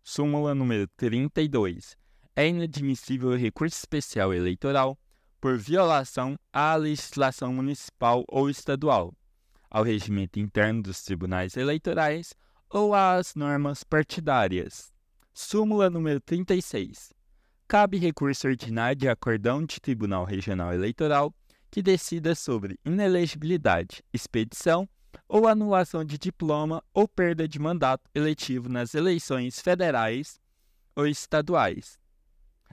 Súmula 0.08 0.54
número 0.54 0.86
32. 0.96 1.96
É 2.36 2.46
inadmissível 2.46 3.36
recurso 3.36 3.76
especial 3.76 4.32
eleitoral 4.32 4.96
por 5.40 5.58
violação 5.58 6.38
à 6.52 6.76
legislação 6.76 7.52
municipal 7.52 8.24
ou 8.28 8.48
estadual, 8.48 9.12
ao 9.68 9.82
regimento 9.82 10.38
interno 10.38 10.80
dos 10.80 11.02
tribunais 11.02 11.56
eleitorais 11.56 12.34
ou 12.70 12.94
às 12.94 13.34
normas 13.34 13.82
partidárias. 13.82 14.92
Súmula 15.34 15.90
número 15.90 16.20
36. 16.20 17.12
Cabe 17.66 17.98
recurso 17.98 18.46
ordinário 18.46 19.00
de 19.00 19.08
acordão 19.08 19.66
de 19.66 19.80
Tribunal 19.80 20.24
Regional 20.24 20.72
Eleitoral 20.72 21.34
que 21.68 21.82
decida 21.82 22.36
sobre 22.36 22.78
inelegibilidade, 22.84 24.04
expedição 24.12 24.88
ou 25.28 25.46
anulação 25.48 26.04
de 26.04 26.18
diploma 26.18 26.82
ou 26.94 27.08
perda 27.08 27.48
de 27.48 27.58
mandato 27.58 28.08
eletivo 28.14 28.68
nas 28.68 28.94
eleições 28.94 29.60
federais 29.60 30.40
ou 30.94 31.06
estaduais. 31.06 31.98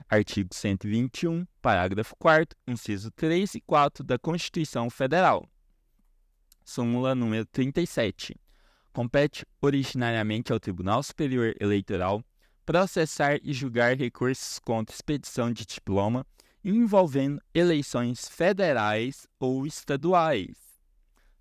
Artigo 0.08 0.54
121, 0.54 1.46
parágrafo 1.62 2.14
4 2.18 2.58
inciso 2.66 3.10
3 3.12 3.54
e 3.56 3.60
4 3.60 4.04
da 4.04 4.18
Constituição 4.18 4.90
Federal. 4.90 5.48
Súmula 6.64 7.14
número 7.14 7.46
37. 7.46 8.36
Compete 8.92 9.44
originariamente 9.60 10.52
ao 10.52 10.60
Tribunal 10.60 11.02
Superior 11.02 11.54
Eleitoral 11.60 12.24
processar 12.64 13.38
e 13.42 13.52
julgar 13.52 13.96
recursos 13.96 14.58
contra 14.58 14.94
expedição 14.94 15.52
de 15.52 15.66
diploma 15.66 16.26
envolvendo 16.64 17.40
eleições 17.52 18.26
federais 18.26 19.26
ou 19.38 19.66
estaduais. 19.66 20.63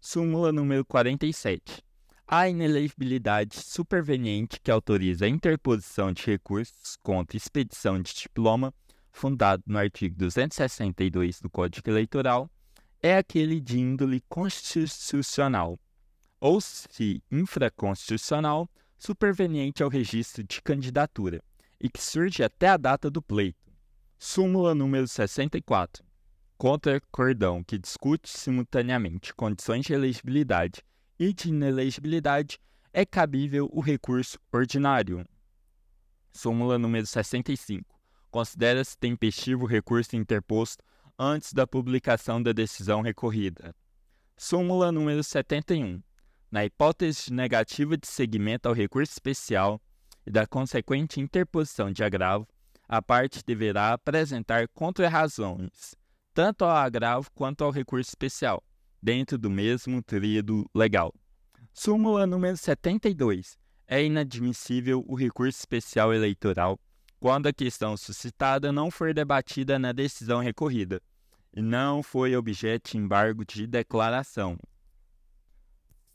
Súmula 0.05 0.51
número 0.51 0.83
47. 0.83 1.81
A 2.27 2.49
inelegibilidade 2.49 3.55
superveniente 3.55 4.59
que 4.59 4.69
autoriza 4.69 5.23
a 5.23 5.29
interposição 5.29 6.11
de 6.11 6.25
recursos 6.25 6.97
contra 7.01 7.37
expedição 7.37 8.01
de 8.01 8.13
diploma, 8.13 8.73
fundado 9.13 9.63
no 9.65 9.77
artigo 9.77 10.13
262 10.17 11.39
do 11.39 11.49
Código 11.49 11.89
Eleitoral, 11.89 12.51
é 13.01 13.15
aquele 13.15 13.61
de 13.61 13.79
índole 13.79 14.21
constitucional, 14.27 15.79
ou, 16.37 16.59
se 16.59 17.23
infraconstitucional, 17.31 18.69
superveniente 18.97 19.83
ao 19.83 19.89
registro 19.89 20.43
de 20.43 20.61
candidatura, 20.61 21.41
e 21.79 21.89
que 21.89 22.03
surge 22.03 22.43
até 22.43 22.67
a 22.67 22.75
data 22.75 23.09
do 23.09 23.21
pleito. 23.21 23.71
Súmula 24.19 24.75
número 24.75 25.07
64 25.07 26.03
contra 26.63 27.01
cordão 27.11 27.61
que 27.61 27.77
discute 27.77 28.29
simultaneamente 28.29 29.33
condições 29.33 29.85
de 29.85 29.91
elegibilidade 29.91 30.81
e 31.19 31.33
de 31.33 31.49
inelegibilidade, 31.49 32.57
é 32.93 33.05
cabível 33.05 33.69
o 33.73 33.81
recurso 33.81 34.39
ordinário. 34.49 35.25
Súmula 36.31 36.79
número 36.79 37.05
65. 37.05 37.83
Considera-se 38.31 38.97
tempestivo 38.97 39.65
o 39.65 39.67
recurso 39.67 40.15
interposto 40.15 40.81
antes 41.19 41.51
da 41.51 41.67
publicação 41.67 42.41
da 42.41 42.53
decisão 42.53 43.01
recorrida. 43.01 43.75
Súmula 44.37 44.89
número 44.89 45.21
71. 45.21 46.01
Na 46.49 46.63
hipótese 46.63 47.25
de 47.25 47.33
negativa 47.33 47.97
de 47.97 48.07
seguimento 48.07 48.69
ao 48.69 48.73
recurso 48.73 49.11
especial 49.11 49.81
e 50.25 50.31
da 50.31 50.47
consequente 50.47 51.19
interposição 51.19 51.91
de 51.91 52.05
agravo, 52.05 52.47
a 52.87 53.01
parte 53.01 53.43
deverá 53.45 53.91
apresentar 53.91 54.69
contra-razões 54.69 56.01
tanto 56.33 56.65
ao 56.65 56.75
agravo 56.75 57.29
quanto 57.33 57.63
ao 57.63 57.71
recurso 57.71 58.09
especial, 58.09 58.63
dentro 59.01 59.37
do 59.37 59.49
mesmo 59.49 60.01
tríado 60.01 60.69
legal. 60.73 61.13
Súmula 61.73 62.25
número 62.25 62.57
72. 62.57 63.57
É 63.87 64.03
inadmissível 64.03 65.03
o 65.07 65.15
recurso 65.15 65.59
especial 65.59 66.13
eleitoral 66.13 66.79
quando 67.19 67.47
a 67.47 67.53
questão 67.53 67.95
suscitada 67.95 68.71
não 68.71 68.89
for 68.89 69.13
debatida 69.13 69.77
na 69.77 69.91
decisão 69.91 70.41
recorrida 70.41 71.01
e 71.55 71.61
não 71.61 72.01
foi 72.01 72.35
objeto 72.35 72.91
de 72.91 72.97
embargo 72.97 73.45
de 73.45 73.67
declaração. 73.67 74.57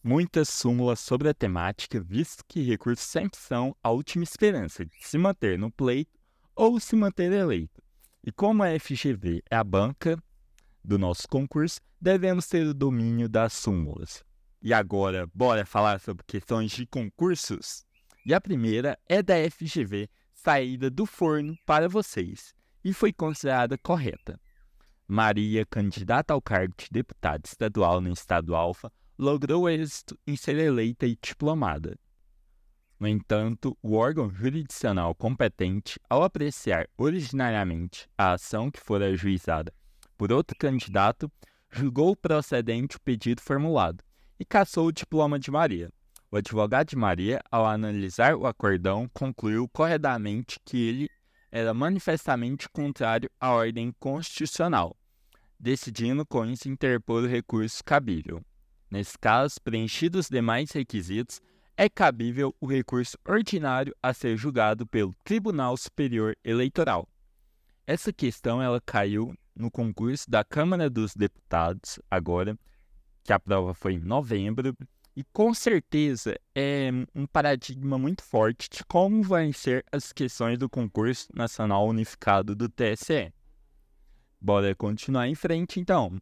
Muitas 0.03 0.49
súmulas 0.49 1.01
sobre 1.01 1.29
a 1.29 1.35
temática, 1.35 2.01
visto 2.01 2.45
que 2.47 2.63
recursos 2.63 3.05
sempre 3.05 3.39
são 3.39 3.75
a 3.83 3.91
última 3.91 4.25
esperança 4.25 4.85
de 4.85 4.97
se 5.01 5.19
manter 5.19 5.59
no 5.59 5.71
pleito 5.71 6.19
ou 6.55 6.81
se 6.81 6.97
manter 6.97 7.33
eleito. 7.33 7.83
E 8.29 8.33
como 8.33 8.63
a 8.63 8.79
FGV 8.79 9.43
é 9.51 9.57
a 9.57 9.65
banca 9.65 10.23
do 10.85 10.99
nosso 10.99 11.27
concurso, 11.27 11.81
devemos 11.99 12.47
ter 12.47 12.67
o 12.67 12.75
domínio 12.75 13.27
das 13.27 13.55
súmulas. 13.55 14.23
E 14.61 14.75
agora, 14.75 15.27
bora 15.33 15.65
falar 15.65 15.99
sobre 15.99 16.23
questões 16.27 16.73
de 16.73 16.85
concursos? 16.85 17.87
E 18.27 18.35
a 18.35 18.39
primeira 18.39 18.99
é 19.09 19.23
da 19.23 19.33
FGV, 19.51 20.11
saída 20.35 20.91
do 20.91 21.07
forno 21.07 21.57
para 21.65 21.89
vocês, 21.89 22.53
e 22.85 22.93
foi 22.93 23.15
considerada 23.15 23.79
correta. 23.79 24.39
Maria, 25.07 25.65
candidata 25.65 26.35
ao 26.35 26.43
cargo 26.43 26.75
de 26.77 26.89
deputada 26.91 27.41
estadual 27.47 27.99
no 27.99 28.13
estado 28.13 28.55
Alfa, 28.55 28.93
logrou 29.19 29.71
êxito 29.71 30.19
em 30.27 30.37
ser 30.37 30.59
eleita 30.59 31.07
e 31.07 31.17
diplomada. 31.17 31.99
No 32.99 33.07
entanto, 33.07 33.77
o 33.83 33.95
órgão 33.95 34.29
jurisdicional 34.31 35.15
competente, 35.15 36.01
ao 36.09 36.23
apreciar 36.23 36.89
originariamente 36.97 38.09
a 38.17 38.33
ação 38.33 38.71
que 38.71 38.81
for 38.81 39.03
ajuizada 39.03 39.73
por 40.19 40.33
outro 40.33 40.57
candidato, 40.59 41.31
julgou 41.71 42.17
procedente 42.17 42.97
o 42.97 43.01
pedido 43.01 43.41
formulado 43.41 44.03
e 44.39 44.45
cassou 44.45 44.89
o 44.89 44.93
diploma 44.93 45.39
de 45.39 45.49
Maria. 45.49 45.91
O 46.29 46.37
advogado 46.37 46.89
de 46.89 46.97
Maria, 46.97 47.41
ao 47.51 47.65
analisar 47.65 48.35
o 48.35 48.47
acordão, 48.47 49.09
concluiu 49.15 49.69
corretamente 49.69 50.59
que 50.65 50.77
ele 50.77 51.11
era 51.53 51.73
manifestamente 51.73 52.69
contrário 52.69 53.31
à 53.41 53.53
ordem 53.53 53.95
constitucional, 54.01 54.97
decidindo 55.59 56.27
com 56.27 56.45
isso 56.45 56.69
interpor 56.69 57.23
o 57.23 57.29
recurso 57.29 57.83
cabível. 57.85 58.45
Nesse 58.91 59.17
caso, 59.17 59.55
preenchidos 59.63 60.27
os 60.27 60.31
demais 60.31 60.73
requisitos, 60.73 61.41
é 61.81 61.89
cabível 61.89 62.53
o 62.61 62.67
recurso 62.67 63.17
ordinário 63.25 63.95
a 64.03 64.13
ser 64.13 64.37
julgado 64.37 64.85
pelo 64.85 65.15
Tribunal 65.23 65.77
Superior 65.77 66.37
Eleitoral. 66.43 67.09
Essa 67.87 68.13
questão 68.13 68.61
ela 68.61 68.81
caiu 68.81 69.33
no 69.55 69.71
concurso 69.71 70.29
da 70.29 70.43
Câmara 70.43 70.91
dos 70.91 71.15
Deputados 71.15 72.01
agora, 72.11 72.59
que 73.23 73.33
a 73.33 73.39
prova 73.39 73.73
foi 73.75 73.93
em 73.93 74.01
novembro, 74.01 74.77
e 75.15 75.23
com 75.33 75.55
certeza 75.55 76.37
é 76.53 76.91
um 77.15 77.27
paradigma 77.27 77.97
muito 77.97 78.25
forte 78.25 78.69
de 78.69 78.85
como 78.85 79.23
vão 79.23 79.53
ser 79.53 79.85
as 79.93 80.13
questões 80.13 80.59
do 80.59 80.69
concurso 80.69 81.29
nacional 81.33 81.87
unificado 81.87 82.57
do 82.57 82.69
TSE. 82.69 83.33
Bora 84.41 84.75
continuar 84.75 85.29
em 85.29 85.35
frente 85.37 85.79
então. 85.79 86.21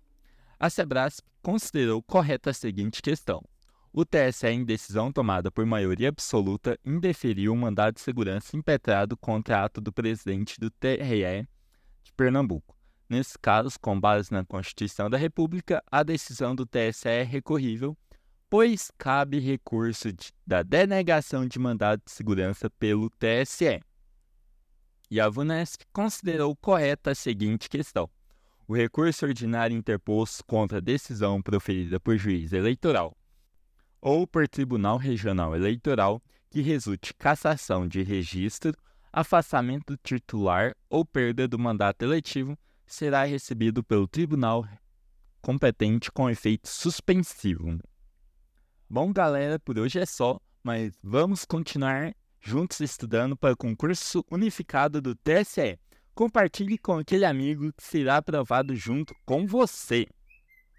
A 0.60 0.68
Sebras 0.68 1.22
considerou 1.42 2.02
correta 2.02 2.50
a 2.50 2.54
seguinte 2.54 3.00
questão: 3.00 3.42
o 3.98 4.04
TSE, 4.04 4.46
em 4.48 4.62
decisão 4.62 5.10
tomada 5.10 5.50
por 5.50 5.64
maioria 5.64 6.10
absoluta, 6.10 6.78
indeferiu 6.84 7.54
o 7.54 7.56
mandado 7.56 7.94
de 7.94 8.02
segurança 8.02 8.54
impetrado 8.54 9.16
contra 9.16 9.64
ato 9.64 9.80
do 9.80 9.90
presidente 9.90 10.60
do 10.60 10.70
TRE 10.70 11.48
de 12.02 12.12
Pernambuco. 12.14 12.76
Nesse 13.08 13.38
caso, 13.38 13.80
com 13.80 13.98
base 13.98 14.30
na 14.30 14.44
Constituição 14.44 15.08
da 15.08 15.16
República, 15.16 15.82
a 15.90 16.02
decisão 16.02 16.54
do 16.54 16.66
TSE 16.66 17.08
é 17.08 17.22
recorrível, 17.22 17.96
pois 18.50 18.92
cabe 18.98 19.38
recurso 19.38 20.12
de, 20.12 20.30
da 20.46 20.62
denegação 20.62 21.48
de 21.48 21.58
mandado 21.58 22.02
de 22.04 22.12
segurança 22.12 22.68
pelo 22.68 23.08
TSE. 23.08 23.80
E 25.10 25.18
a 25.18 25.26
VUNESP 25.26 25.86
considerou 25.90 26.54
correta 26.54 27.12
a 27.12 27.14
seguinte 27.14 27.66
questão: 27.70 28.10
o 28.68 28.76
recurso 28.76 29.24
ordinário 29.24 29.74
interposto 29.74 30.44
contra 30.44 30.76
a 30.76 30.82
decisão 30.82 31.40
proferida 31.40 31.98
por 31.98 32.18
juiz 32.18 32.52
eleitoral 32.52 33.16
ou 34.06 34.24
por 34.24 34.46
tribunal 34.46 34.98
regional 34.98 35.56
eleitoral 35.56 36.22
que 36.48 36.60
resulte 36.60 37.12
cassação 37.12 37.88
de 37.88 38.04
registro, 38.04 38.72
afastamento 39.12 39.96
titular 39.96 40.76
ou 40.88 41.04
perda 41.04 41.48
do 41.48 41.58
mandato 41.58 42.04
eletivo 42.04 42.56
será 42.86 43.24
recebido 43.24 43.82
pelo 43.82 44.06
tribunal 44.06 44.64
competente 45.42 46.12
com 46.12 46.30
efeito 46.30 46.68
suspensivo. 46.68 47.80
Bom, 48.88 49.12
galera, 49.12 49.58
por 49.58 49.76
hoje 49.76 49.98
é 49.98 50.06
só, 50.06 50.38
mas 50.62 50.96
vamos 51.02 51.44
continuar 51.44 52.14
juntos 52.40 52.78
estudando 52.78 53.36
para 53.36 53.54
o 53.54 53.56
concurso 53.56 54.24
unificado 54.30 55.02
do 55.02 55.16
TSE. 55.16 55.80
Compartilhe 56.14 56.78
com 56.78 56.98
aquele 56.98 57.24
amigo 57.24 57.72
que 57.72 57.82
será 57.82 58.18
aprovado 58.18 58.72
junto 58.76 59.12
com 59.24 59.48
você. 59.48 60.06